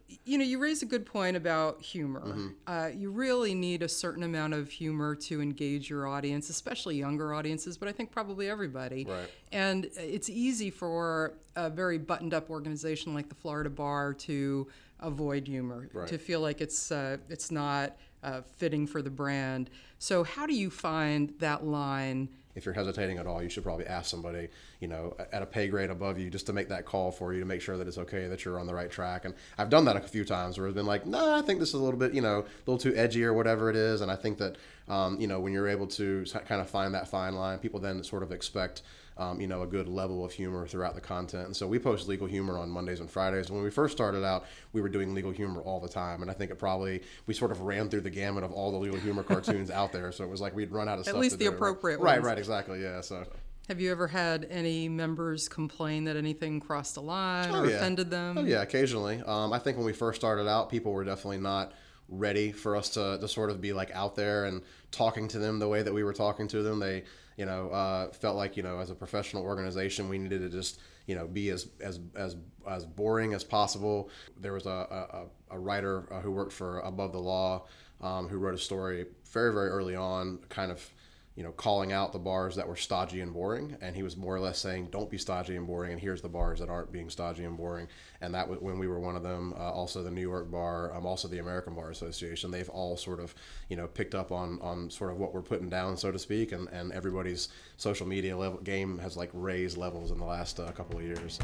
you 0.25 0.37
know, 0.37 0.45
you 0.45 0.59
raise 0.59 0.83
a 0.83 0.87
good 0.87 1.07
point 1.07 1.37
about 1.37 1.81
humor. 1.81 2.23
Mm-hmm. 2.27 2.49
Uh, 2.67 2.89
you 2.89 3.11
really 3.11 3.55
need 3.55 3.83
a 3.83 3.89
certain 3.89 4.25
amount 4.25 4.55
of 4.55 4.71
humor 4.71 5.15
to 5.15 5.41
engage 5.41 5.89
your 5.89 6.09
audience, 6.09 6.51
especially 6.51 6.97
younger 6.97 7.33
audiences, 7.33 7.77
but 7.77 7.89
I 7.89 7.93
think 7.93 8.11
probably 8.11 8.49
everybody. 8.49 9.05
Right. 9.05 9.31
And 9.53 9.89
it's 9.97 10.29
easy 10.29 10.71
for 10.71 11.35
a 11.55 11.71
very 11.71 11.99
buttoned 11.99 12.35
up 12.35 12.51
organization 12.51 13.15
like 13.15 13.29
the 13.29 13.37
Florida 13.37 13.71
Bar 13.71 14.15
to 14.15 14.67
avoid 14.99 15.47
humor, 15.47 15.89
right. 15.93 16.09
to 16.09 16.19
feel 16.19 16.41
like 16.41 16.61
it's 16.61 16.91
uh, 16.91 17.19
it's 17.29 17.51
not 17.51 17.97
uh, 18.23 18.41
fitting 18.57 18.87
for 18.87 19.03
the 19.03 19.11
brand. 19.11 19.71
So, 19.99 20.25
how 20.25 20.47
do 20.47 20.55
you 20.55 20.71
find 20.71 21.33
that 21.39 21.65
line? 21.65 22.29
If 22.55 22.65
you're 22.65 22.75
hesitating 22.75 23.19
at 23.19 23.27
all, 23.27 23.43
you 23.43 23.49
should 23.49 23.63
probably 23.63 23.87
ask 23.87 24.11
somebody, 24.11 24.49
you 24.81 24.89
know, 24.89 25.17
at 25.33 25.43
a 25.43 25.47
pay 25.47 25.69
grade 25.69 25.91
above 25.91 26.19
you 26.19 26.29
just 26.29 26.47
to 26.47 26.53
make 26.53 26.69
that 26.69 26.85
call 26.85 27.11
for 27.11 27.33
you 27.33 27.41
to 27.41 27.47
make 27.47 27.63
sure 27.63 27.77
that 27.77 27.89
it's 27.89 27.99
okay 27.99 28.27
that 28.29 28.45
you're 28.45 28.59
on 28.59 28.67
the 28.67 28.75
right 28.75 28.91
track. 28.91 29.25
And 29.25 29.35
I've 29.57 29.71
done 29.71 29.85
that 29.87 29.97
a 29.97 30.01
few 30.01 30.25
times 30.25 30.59
where 30.59 30.67
it's 30.67 30.75
been 30.75 30.87
like, 30.87 31.07
no, 31.07 31.19
nah, 31.19 31.39
I 31.39 31.43
think 31.43 31.61
this 31.61 31.71
is 31.71 31.75
a 31.75 31.83
little 31.83 31.99
bit, 31.99 32.13
you 32.13 32.21
know, 32.21 32.41
a 32.41 32.71
little 32.71 32.79
too 32.79 32.95
edgy 32.95 33.25
or 33.25 33.33
whatever 33.33 33.71
it 33.71 33.77
is. 33.77 34.01
And 34.01 34.11
I 34.11 34.17
think 34.17 34.39
that, 34.39 34.57
um, 34.89 35.21
you 35.21 35.27
know, 35.27 35.41
when 35.41 35.53
you're 35.53 35.69
able 35.69 35.87
to 35.89 36.25
kind 36.47 36.61
of 36.61 36.69
find 36.69 36.95
that 36.95 37.09
fine 37.09 37.35
line, 37.35 37.59
people 37.59 37.81
then 37.81 38.03
sort 38.03 38.23
of 38.23 38.33
expect 38.33 38.83
um, 39.17 39.41
you 39.41 39.47
know, 39.47 39.63
a 39.63 39.67
good 39.67 39.89
level 39.89 40.25
of 40.25 40.33
humor 40.33 40.67
throughout 40.67 40.95
the 40.95 41.01
content. 41.01 41.47
And 41.47 41.57
so 41.57 41.67
we 41.67 41.79
post 41.79 42.09
legal 42.09 42.27
humor 42.27 42.59
on 42.59 42.71
Mondays 42.71 43.01
and 43.01 43.11
Fridays. 43.11 43.51
When 43.51 43.63
we 43.63 43.71
first 43.71 43.95
started 43.95 44.25
out, 44.25 44.47
we 44.73 44.81
were 44.81 44.89
doing 44.89 45.15
legal 45.15 45.31
humor 45.31 45.61
all 45.61 45.81
the 45.81 45.89
time, 45.89 46.23
and 46.23 46.31
I 46.31 46.35
think 46.35 46.51
it 46.51 46.59
probably 46.59 47.03
we 47.27 47.35
sort 47.35 47.51
of 47.51 47.61
ran 47.61 47.91
through 47.91 48.03
the 48.03 48.11
gamut 48.11 48.45
of 48.45 48.53
all 48.53 48.73
the 48.73 48.79
legal 48.79 48.99
humor 48.99 49.23
cartoons 49.23 49.71
out 49.71 49.93
there. 49.93 50.13
So 50.13 50.25
it 50.25 50.31
was 50.31 50.41
like 50.41 50.55
we'd 50.55 50.73
run 50.73 50.89
out 50.89 50.95
of 50.95 51.01
at 51.01 51.05
stuff. 51.07 51.17
At 51.17 51.21
least 51.21 51.39
the 51.39 51.45
do, 51.47 51.51
appropriate 51.51 51.99
right? 51.99 52.17
ones. 52.17 52.25
Right, 52.25 52.31
right, 52.31 52.39
exactly. 52.39 52.83
Yeah. 52.83 53.01
So. 53.01 53.25
Have 53.69 53.81
you 53.81 53.93
ever 53.93 54.09
had 54.09 54.47
any 54.51 54.89
members 54.89 55.49
complain 55.49 56.05
that 56.05 56.17
anything 56.17 56.59
crossed 56.59 56.97
a 56.97 57.01
line 57.01 57.51
oh, 57.53 57.61
or 57.61 57.71
yeah. 57.71 57.77
offended 57.77 58.11
them? 58.11 58.39
Oh 58.39 58.45
yeah, 58.45 58.63
occasionally. 58.63 59.23
Um, 59.25 59.53
I 59.53 59.59
think 59.59 59.77
when 59.77 59.87
we 59.87 59.93
first 59.93 60.21
started 60.21 60.49
out, 60.49 60.69
people 60.69 60.93
were 60.93 61.05
definitely 61.05 61.39
not 61.39 61.73
ready 62.13 62.53
for 62.53 62.77
us 62.77 62.91
to, 62.91 63.19
to 63.19 63.27
sort 63.27 63.51
of 63.51 63.61
be 63.61 63.73
like 63.73 63.91
out 63.93 64.15
there 64.15 64.45
and 64.45 64.63
talking 64.91 65.27
to 65.29 65.39
them 65.39 65.59
the 65.59 65.69
way 65.69 65.83
that 65.83 65.93
we 65.93 66.05
were 66.05 66.13
talking 66.13 66.47
to 66.49 66.63
them. 66.63 66.79
They 66.79 67.05
you 67.37 67.47
know, 67.47 67.71
uh, 67.71 68.13
felt 68.13 68.37
like 68.37 68.57
you 68.57 68.63
know, 68.63 68.79
as 68.79 68.91
a 68.91 68.95
professional 68.95 69.43
organization, 69.43 70.09
we 70.09 70.19
needed 70.19 70.41
to 70.41 70.49
just 70.49 70.81
you 71.07 71.15
know 71.15 71.27
be 71.27 71.49
as 71.51 71.69
as 71.81 72.01
as 72.15 72.37
as 72.69 72.85
boring 72.85 73.35
as 73.35 73.45
possible. 73.45 74.11
There 74.41 74.53
was 74.53 74.67
a 74.67 75.29
a, 75.51 75.57
a 75.57 75.59
writer 75.59 76.07
uh, 76.13 76.21
who 76.21 76.31
worked 76.31 76.53
for 76.53 76.81
Above 76.81 77.13
the 77.13 77.19
Law 77.19 77.67
um, 78.01 78.29
who 78.29 78.39
wrote 78.39 78.55
a 78.55 78.59
story 78.59 79.07
very 79.33 79.53
very 79.53 79.71
early 79.71 79.97
on, 79.97 80.39
kind 80.49 80.71
of 80.71 80.93
you 81.35 81.43
know, 81.43 81.53
calling 81.53 81.93
out 81.93 82.13
the 82.13 82.19
bars 82.19 82.57
that 82.57 82.69
were 82.69 82.77
stodgy 82.77 83.21
and 83.23 83.33
boring, 83.33 83.77
and 83.81 83.97
he 83.97 84.03
was 84.03 84.17
more 84.17 84.35
or 84.35 84.41
less 84.41 84.59
saying, 84.59 84.89
"Don't 84.91 85.09
be 85.09 85.17
stodgy 85.17 85.57
and 85.57 85.67
boring." 85.67 85.93
And 85.93 86.01
here's 86.01 86.21
the 86.21 86.29
bars 86.29 86.61
that 86.61 86.69
aren't 86.69 86.93
being 86.93 87.09
stodgy 87.09 87.45
and 87.45 87.57
boring. 87.57 87.89
And 88.21 88.35
that 88.35 88.49
was 88.49 88.61
when 88.61 88.79
we 88.79 88.87
were 88.87 89.01
one 89.01 89.17
of 89.17 89.23
them. 89.23 89.55
Uh, 89.57 89.71
also, 89.71 90.03
the 90.03 90.11
New 90.11 90.21
York 90.21 90.51
Bar, 90.51 90.95
um, 90.95 91.07
also 91.07 91.29
the 91.29 91.39
American 91.39 91.75
Bar 91.75 91.91
Association. 91.91 92.51
They've 92.51 92.69
all 92.69 92.97
sort 92.97 93.19
of, 93.19 93.35
you 93.69 93.77
know, 93.77 93.87
picked 93.87 94.15
up 94.15 94.31
on 94.31 94.61
on 94.61 94.91
sort 94.91 95.11
of 95.11 95.17
what 95.17 95.33
we're 95.33 95.43
putting 95.43 95.71
down, 95.71 95.97
so 95.97 96.13
to 96.13 96.19
speak. 96.19 96.53
And 96.53 96.69
and 96.69 96.93
everybody's 96.93 97.49
social 97.79 98.07
media 98.07 98.37
level 98.37 98.61
game 98.61 98.99
has 98.99 99.17
like 99.17 99.31
raised 99.33 99.79
levels 99.79 100.11
in 100.11 100.19
the 100.19 100.27
last 100.27 100.61
uh, 100.61 100.71
couple 100.73 100.99
of 100.99 101.05
years. 101.05 101.39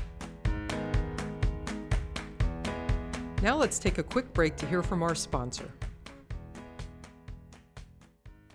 Now 3.40 3.56
let's 3.56 3.78
take 3.78 3.98
a 3.98 4.02
quick 4.02 4.34
break 4.34 4.56
to 4.56 4.66
hear 4.66 4.82
from 4.82 5.02
our 5.02 5.14
sponsor. 5.14 5.70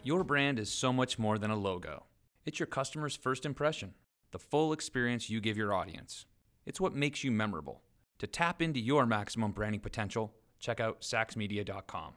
Your 0.06 0.26
brand 0.26 0.60
is 0.60 0.70
so 0.70 0.92
much 0.92 1.18
more 1.18 1.38
than 1.38 1.50
a 1.50 1.56
logo. 1.56 2.04
It's 2.46 2.60
your 2.60 2.68
customer's 2.68 3.16
first 3.16 3.46
impression, 3.46 3.94
the 4.32 4.38
full 4.38 4.74
experience 4.74 5.30
you 5.30 5.40
give 5.40 5.56
your 5.56 5.74
audience. 5.74 6.26
It's 6.66 6.82
what 6.82 6.94
makes 6.94 7.24
you 7.24 7.32
memorable. 7.32 7.82
To 8.20 8.28
tap 8.28 8.62
into 8.62 8.82
your 8.82 9.06
maximum 9.06 9.54
branding 9.54 9.80
potential, 9.80 10.34
check 10.60 10.82
out 10.82 11.00
sachsmedia.com. 11.00 12.16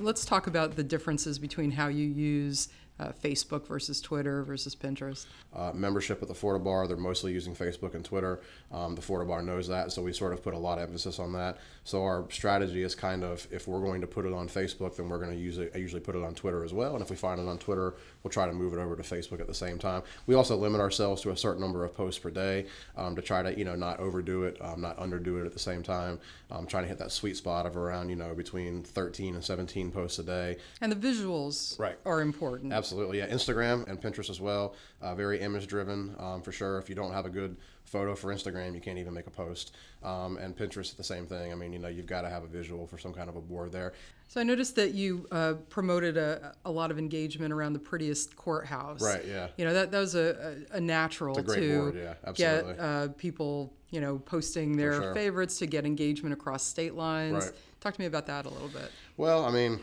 Let's 0.00 0.24
talk 0.24 0.48
about 0.48 0.74
the 0.74 0.82
differences 0.82 1.38
between 1.38 1.70
how 1.70 1.86
you 1.86 2.08
use 2.08 2.68
uh, 3.00 3.12
Facebook 3.22 3.66
versus 3.66 4.00
Twitter 4.00 4.42
versus 4.42 4.74
Pinterest? 4.74 5.26
Uh, 5.54 5.72
membership 5.74 6.20
at 6.22 6.28
the 6.28 6.34
Florida 6.34 6.62
Bar, 6.62 6.86
they're 6.86 6.96
mostly 6.96 7.32
using 7.32 7.54
Facebook 7.54 7.94
and 7.94 8.04
Twitter. 8.04 8.40
Um, 8.72 8.94
the 8.94 9.02
Florida 9.02 9.28
Bar 9.28 9.42
knows 9.42 9.68
that, 9.68 9.92
so 9.92 10.02
we 10.02 10.12
sort 10.12 10.32
of 10.32 10.42
put 10.42 10.54
a 10.54 10.58
lot 10.58 10.78
of 10.78 10.84
emphasis 10.84 11.18
on 11.18 11.32
that. 11.32 11.58
So 11.84 12.04
our 12.04 12.26
strategy 12.30 12.82
is 12.82 12.94
kind 12.94 13.24
of 13.24 13.46
if 13.50 13.66
we're 13.66 13.80
going 13.80 14.00
to 14.00 14.06
put 14.06 14.26
it 14.26 14.32
on 14.32 14.48
Facebook, 14.48 14.96
then 14.96 15.08
we're 15.08 15.18
going 15.18 15.30
to 15.30 15.36
use 15.38 15.58
it. 15.58 15.72
I 15.74 15.78
usually 15.78 16.00
put 16.00 16.14
it 16.14 16.22
on 16.22 16.34
Twitter 16.34 16.64
as 16.64 16.72
well, 16.72 16.94
and 16.94 17.02
if 17.02 17.10
we 17.10 17.16
find 17.16 17.40
it 17.40 17.48
on 17.48 17.58
Twitter, 17.58 17.94
we'll 18.22 18.30
try 18.30 18.46
to 18.46 18.52
move 18.52 18.72
it 18.72 18.78
over 18.78 18.96
to 18.96 19.02
Facebook 19.02 19.40
at 19.40 19.46
the 19.46 19.54
same 19.54 19.78
time. 19.78 20.02
We 20.26 20.34
also 20.34 20.56
limit 20.56 20.80
ourselves 20.80 21.22
to 21.22 21.30
a 21.30 21.36
certain 21.36 21.60
number 21.60 21.84
of 21.84 21.94
posts 21.94 22.18
per 22.18 22.30
day 22.30 22.66
um, 22.96 23.16
to 23.16 23.22
try 23.22 23.42
to 23.42 23.56
you 23.56 23.64
know 23.64 23.74
not 23.74 24.00
overdo 24.00 24.42
it, 24.42 24.58
um, 24.60 24.80
not 24.80 24.98
underdo 24.98 25.40
it 25.40 25.46
at 25.46 25.52
the 25.52 25.58
same 25.58 25.82
time. 25.82 26.18
Um, 26.50 26.66
trying 26.66 26.84
to 26.84 26.88
hit 26.88 26.98
that 26.98 27.12
sweet 27.12 27.36
spot 27.36 27.66
of 27.66 27.76
around 27.76 28.08
you 28.08 28.16
know 28.16 28.34
between 28.34 28.82
13 28.82 29.34
and 29.34 29.44
17 29.44 29.90
posts 29.90 30.18
a 30.18 30.22
day. 30.22 30.56
And 30.80 30.92
the 30.92 30.96
visuals 30.96 31.78
right. 31.78 31.96
are 32.04 32.20
important. 32.20 32.72
Absolutely, 32.72 32.87
yeah. 32.92 33.26
Instagram 33.28 33.88
and 33.88 34.00
Pinterest 34.00 34.30
as 34.30 34.40
well. 34.40 34.74
Uh, 35.00 35.14
very 35.14 35.40
image 35.40 35.66
driven 35.66 36.14
um, 36.18 36.42
for 36.42 36.52
sure. 36.52 36.78
If 36.78 36.88
you 36.88 36.94
don't 36.94 37.12
have 37.12 37.26
a 37.26 37.30
good 37.30 37.56
photo 37.84 38.14
for 38.14 38.32
Instagram, 38.32 38.74
you 38.74 38.80
can't 38.80 38.98
even 38.98 39.14
make 39.14 39.26
a 39.26 39.30
post. 39.30 39.74
Um, 40.02 40.36
and 40.36 40.56
Pinterest, 40.56 40.96
the 40.96 41.04
same 41.04 41.26
thing. 41.26 41.52
I 41.52 41.54
mean, 41.54 41.72
you 41.72 41.78
know, 41.78 41.88
you've 41.88 42.06
got 42.06 42.22
to 42.22 42.28
have 42.28 42.44
a 42.44 42.46
visual 42.46 42.86
for 42.86 42.98
some 42.98 43.12
kind 43.12 43.28
of 43.28 43.36
a 43.36 43.40
board 43.40 43.72
there. 43.72 43.94
So 44.28 44.40
I 44.40 44.44
noticed 44.44 44.76
that 44.76 44.92
you 44.92 45.26
uh, 45.32 45.54
promoted 45.70 46.16
a, 46.16 46.54
a 46.64 46.70
lot 46.70 46.90
of 46.90 46.98
engagement 46.98 47.52
around 47.52 47.72
the 47.72 47.78
prettiest 47.78 48.36
courthouse. 48.36 49.00
Right. 49.00 49.24
Yeah. 49.26 49.48
You 49.56 49.64
know 49.64 49.72
that 49.72 49.90
that 49.90 49.98
was 49.98 50.14
a, 50.14 50.66
a, 50.70 50.76
a 50.76 50.80
natural 50.80 51.38
a 51.38 51.42
to 51.42 51.78
board, 51.78 51.96
yeah, 51.96 52.14
absolutely. 52.26 52.74
get 52.74 52.80
uh, 52.80 53.08
people 53.16 53.72
you 53.90 54.02
know 54.02 54.18
posting 54.18 54.76
their 54.76 55.00
sure. 55.00 55.14
favorites 55.14 55.58
to 55.60 55.66
get 55.66 55.86
engagement 55.86 56.34
across 56.34 56.62
state 56.62 56.94
lines. 56.94 57.46
Right. 57.46 57.54
Talk 57.80 57.94
to 57.94 58.00
me 58.00 58.06
about 58.06 58.26
that 58.26 58.44
a 58.44 58.50
little 58.50 58.68
bit. 58.68 58.90
Well, 59.16 59.46
I 59.46 59.50
mean 59.50 59.80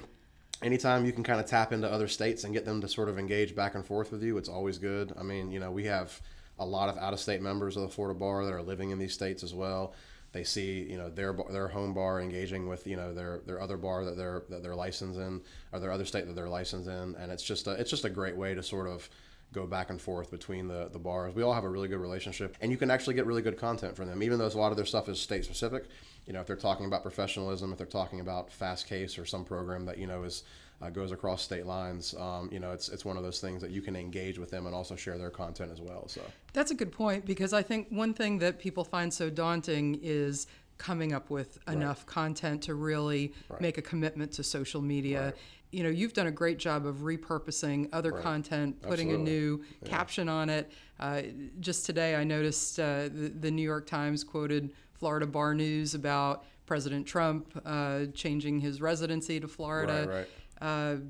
anytime 0.62 1.06
you 1.06 1.12
can 1.12 1.24
kind 1.24 1.40
of 1.40 1.46
tap 1.46 1.74
into 1.74 1.92
other 1.92 2.08
states 2.08 2.44
and 2.44 2.54
get 2.54 2.66
them 2.66 2.82
to 2.82 2.88
sort 2.88 3.10
of 3.10 3.20
engage 3.20 3.56
back 3.56 3.76
and 3.76 3.86
forth 3.86 4.12
with 4.12 4.24
you, 4.24 4.38
it's 4.38 4.50
always 4.50 4.78
good. 4.78 5.14
I 5.18 5.24
mean, 5.24 5.52
you 5.52 5.60
know, 5.60 5.72
we 5.72 5.86
have 5.86 6.22
a 6.58 6.66
lot 6.66 6.90
of 6.90 6.98
out-of-state 6.98 7.42
members 7.42 7.76
of 7.76 7.84
the 7.84 7.90
Florida 7.90 8.18
bar 8.18 8.46
that 8.46 8.54
are 8.54 8.62
living 8.62 8.92
in 8.92 9.00
these 9.00 9.14
states 9.14 9.44
as 9.44 9.54
well. 9.54 9.94
They 10.32 10.44
see, 10.44 10.84
you 10.90 10.98
know, 10.98 11.10
their 11.10 11.34
their 11.50 11.68
home 11.70 11.94
bar 11.94 12.20
engaging 12.20 12.68
with, 12.68 12.88
you 12.88 12.98
know, 12.98 13.14
their 13.14 13.40
their 13.46 13.62
other 13.62 13.78
bar 13.78 14.04
that 14.04 14.18
they're 14.18 14.44
that 14.50 14.64
they're 14.64 14.76
licensed 14.76 15.18
in, 15.18 15.42
or 15.72 15.80
their 15.80 15.92
other 15.92 16.04
state 16.04 16.28
that 16.28 16.36
they're 16.36 16.50
licensed 16.50 16.90
in, 16.90 17.16
and 17.16 17.32
it's 17.32 17.44
just 17.44 17.68
a, 17.68 17.72
it's 17.72 17.90
just 17.90 18.04
a 18.04 18.10
great 18.10 18.36
way 18.36 18.54
to 18.54 18.62
sort 18.62 18.88
of 18.88 19.10
go 19.56 19.66
back 19.66 19.90
and 19.90 20.00
forth 20.00 20.30
between 20.30 20.68
the, 20.68 20.90
the 20.92 21.00
bars. 21.00 21.34
We 21.34 21.42
all 21.42 21.54
have 21.54 21.64
a 21.64 21.70
really 21.70 21.88
good 21.88 22.02
relationship, 22.02 22.58
and 22.60 22.72
you 22.72 22.78
can 22.78 22.92
actually 22.92 23.16
get 23.16 23.26
really 23.26 23.42
good 23.42 23.58
content 23.58 23.96
from 23.96 24.10
them, 24.10 24.22
even 24.22 24.38
though 24.38 24.48
a 24.48 24.50
lot 24.50 24.72
of 24.72 24.78
their 24.78 24.86
stuff 24.86 25.08
is 25.08 25.20
state 25.20 25.46
specific. 25.46 25.86
You 26.28 26.34
know, 26.34 26.42
if 26.42 26.48
they're 26.48 26.56
talking 26.58 26.86
about 26.86 27.02
professionalism, 27.02 27.72
if 27.72 27.78
they're 27.78 27.88
talking 27.88 28.20
about 28.20 28.52
Fastcase 28.52 29.18
or 29.18 29.26
some 29.26 29.46
program 29.46 29.86
that 29.86 29.98
you 29.98 30.08
know 30.08 30.24
is 30.24 30.44
uh, 30.82 30.90
goes 30.90 31.14
across 31.14 31.42
state 31.42 31.66
lines, 31.66 32.14
um, 32.20 32.50
you 32.52 32.60
know, 32.60 32.72
it's 32.72 32.90
it's 32.90 33.06
one 33.06 33.16
of 33.16 33.24
those 33.24 33.40
things 33.40 33.62
that 33.62 33.72
you 33.72 33.82
can 33.82 33.96
engage 33.96 34.38
with 34.38 34.52
them 34.52 34.66
and 34.66 34.76
also 34.76 34.96
share 34.96 35.18
their 35.18 35.30
content 35.30 35.72
as 35.72 35.80
well. 35.80 36.08
So 36.08 36.22
that's 36.54 36.72
a 36.72 36.76
good 36.76 36.92
point 36.92 37.26
because 37.26 37.54
I 37.54 37.64
think 37.64 37.88
one 37.90 38.14
thing 38.14 38.40
that 38.40 38.60
people 38.60 38.84
find 38.84 39.14
so 39.14 39.30
daunting 39.30 40.00
is 40.04 40.48
coming 40.78 41.14
up 41.14 41.30
with 41.30 41.58
enough 41.70 42.00
right. 42.00 42.14
content 42.14 42.62
to 42.64 42.76
really 42.76 43.34
right. 43.48 43.62
make 43.62 43.78
a 43.78 43.82
commitment 43.82 44.34
to 44.34 44.44
social 44.44 44.82
media. 44.82 45.26
Right 45.26 45.36
you 45.75 45.84
know 45.84 45.89
you've 45.89 46.13
done 46.13 46.27
a 46.27 46.32
great 46.32 46.58
job 46.58 46.86
of 46.86 46.98
repurposing 47.00 47.89
other 47.91 48.13
right. 48.13 48.24
content 48.24 48.82
putting 48.82 49.10
Absolutely. 49.10 49.32
a 49.32 49.39
new 49.39 49.63
yeah. 49.82 49.89
caption 49.89 50.29
on 50.29 50.50
it 50.50 50.72
uh, 51.01 51.22
just 51.60 51.86
today 51.86 52.15
i 52.15 52.24
noticed 52.24 52.79
uh, 52.79 53.03
the, 53.03 53.34
the, 53.41 53.51
new 53.51 53.62
york 53.62 53.86
times 53.86 54.24
quoted 54.24 54.72
florida 54.94 55.27
bar 55.27 55.53
news 55.53 55.94
about 55.94 56.46
president 56.65 57.05
trump 57.05 57.62
uh, 57.65 58.05
changing 58.13 58.60
his 58.60 58.79
residency 58.79 59.38
to 59.38 59.50
florida 59.50 60.05
right, 60.08 60.25
right. 60.62 61.01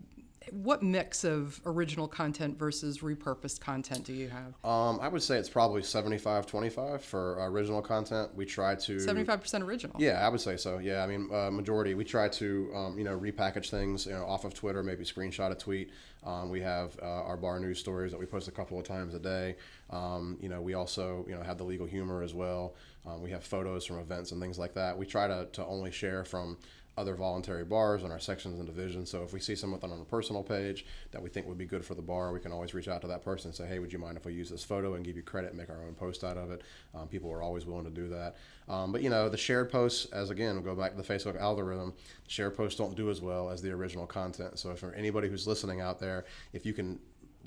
What 0.52 0.84
mix 0.84 1.24
of 1.24 1.60
original 1.66 2.08
content 2.08 2.58
versus 2.58 3.00
repurposed 3.00 3.60
content 3.60 4.04
do 4.04 4.14
you 4.14 4.30
have? 4.30 4.54
Um, 4.64 5.00
I 5.02 5.08
would 5.08 5.24
say 5.24 5.38
it's 5.38 5.50
probably 5.50 5.82
75 5.82 6.46
25 6.46 7.04
for 7.04 7.38
original 7.46 7.82
content. 7.82 8.36
We 8.36 8.46
try 8.46 8.75
to 8.75 8.96
75% 8.98 9.64
original. 9.64 9.96
Yeah, 10.00 10.25
I 10.25 10.30
would 10.30 10.42
say 10.42 10.58
so. 10.58 10.78
Yeah, 10.78 11.04
I 11.04 11.08
mean, 11.08 11.30
uh, 11.34 11.52
majority. 11.52 11.94
We 11.94 12.04
try 12.04 12.30
to, 12.30 12.72
um, 12.75 12.98
you 12.98 13.04
know, 13.04 13.18
repackage 13.18 13.70
things, 13.70 14.06
you 14.06 14.14
know, 14.14 14.25
off 14.25 14.46
of 14.46 14.54
Twitter, 14.54 14.84
maybe 14.84 15.04
screenshot 15.04 15.52
a 15.52 15.56
tweet. 15.56 15.92
Um, 16.24 16.50
we 16.50 16.62
have 16.62 16.98
uh, 17.02 17.06
our 17.06 17.38
bar 17.38 17.60
news 17.60 17.80
stories 17.80 18.12
that 18.12 18.20
we 18.20 18.25
post 18.25 18.48
a 18.48 18.52
couple 18.52 18.80
of 18.80 18.86
times 18.86 19.14
a 19.14 19.20
day. 19.20 19.56
Um, 19.92 20.38
you 20.42 20.50
know, 20.50 20.62
we 20.62 20.74
also, 20.74 21.25
you 21.28 21.36
know, 21.36 21.44
have 21.44 21.58
the 21.58 21.64
legal 21.64 21.86
humor 21.86 22.24
as 22.24 22.34
well. 22.34 22.75
Um, 23.06 23.22
we 23.22 23.30
have 23.32 23.44
photos 23.44 23.86
from 23.86 24.00
events 24.00 24.32
and 24.32 24.42
things 24.42 24.58
like 24.58 24.74
that. 24.74 24.98
We 24.98 25.06
try 25.06 25.28
to, 25.28 25.48
to 25.54 25.66
only 25.66 25.92
share 25.92 26.25
from 26.25 26.58
other 26.98 27.16
voluntary 27.16 27.66
bars 27.66 28.04
in 28.04 28.12
our 28.12 28.20
sections 28.20 28.58
and 28.58 28.66
divisions. 28.66 29.10
So 29.10 29.24
if 29.24 29.34
we 29.34 29.40
see 29.40 29.56
something 29.56 29.92
on 29.92 30.00
a 30.00 30.06
personal 30.06 30.44
page 30.44 30.86
that 31.12 31.22
we 31.22 31.30
think 31.30 31.46
would 31.48 31.58
be 31.58 31.66
good 31.66 31.84
for 31.84 31.94
the 31.94 32.02
bar, 32.02 32.32
we 32.32 32.40
can 32.40 32.54
always 32.54 32.74
reach 32.74 32.88
out 32.88 33.02
to 33.02 33.08
that 33.08 33.24
person 33.24 33.50
and 33.50 33.56
say, 33.56 33.68
hey, 33.68 33.80
would 33.80 33.92
you 33.92 34.00
mind 34.00 34.16
if 34.18 34.25
we 34.25 34.34
use 34.34 34.50
this 34.50 34.64
photo 34.64 34.94
and 34.94 35.04
give 35.04 35.18
you 35.18 35.22
credit 35.22 35.50
and 35.50 35.58
make 35.58 35.70
our 35.70 35.84
own 35.84 35.94
post 35.94 36.24
out 36.24 36.38
of 36.38 36.52
it? 36.52 36.62
Um, 36.94 37.08
people 37.08 37.32
are 37.32 37.42
always 37.42 37.66
willing 37.66 37.84
to 37.84 37.92
do 37.92 38.08
that. 38.10 38.38
Um, 38.70 38.92
but 38.92 39.02
you 39.02 39.10
know, 39.10 39.28
the 39.28 39.38
shared 39.38 39.70
posts, 39.70 40.06
as 40.14 40.30
again, 40.30 40.56
we'll 40.56 40.75
go 40.75 40.80
back 40.80 40.96
to 40.96 41.02
the 41.02 41.14
Facebook 41.14 41.40
algorithm, 41.40 41.94
shared 42.28 42.56
posts 42.56 42.78
don't 42.78 42.96
do 42.96 43.10
as 43.10 43.22
well 43.22 43.50
as 43.50 43.62
the 43.62 43.72
original 43.72 44.08
content. 44.08 44.58
So 44.58 44.72
if 44.72 44.80
for 44.80 44.94
anybody 44.94 45.28
who's 45.28 45.48
listening 45.48 45.82
out 45.82 46.00
there, 46.00 46.25
if 46.54 46.66
you 46.66 46.74
can 46.74 47.00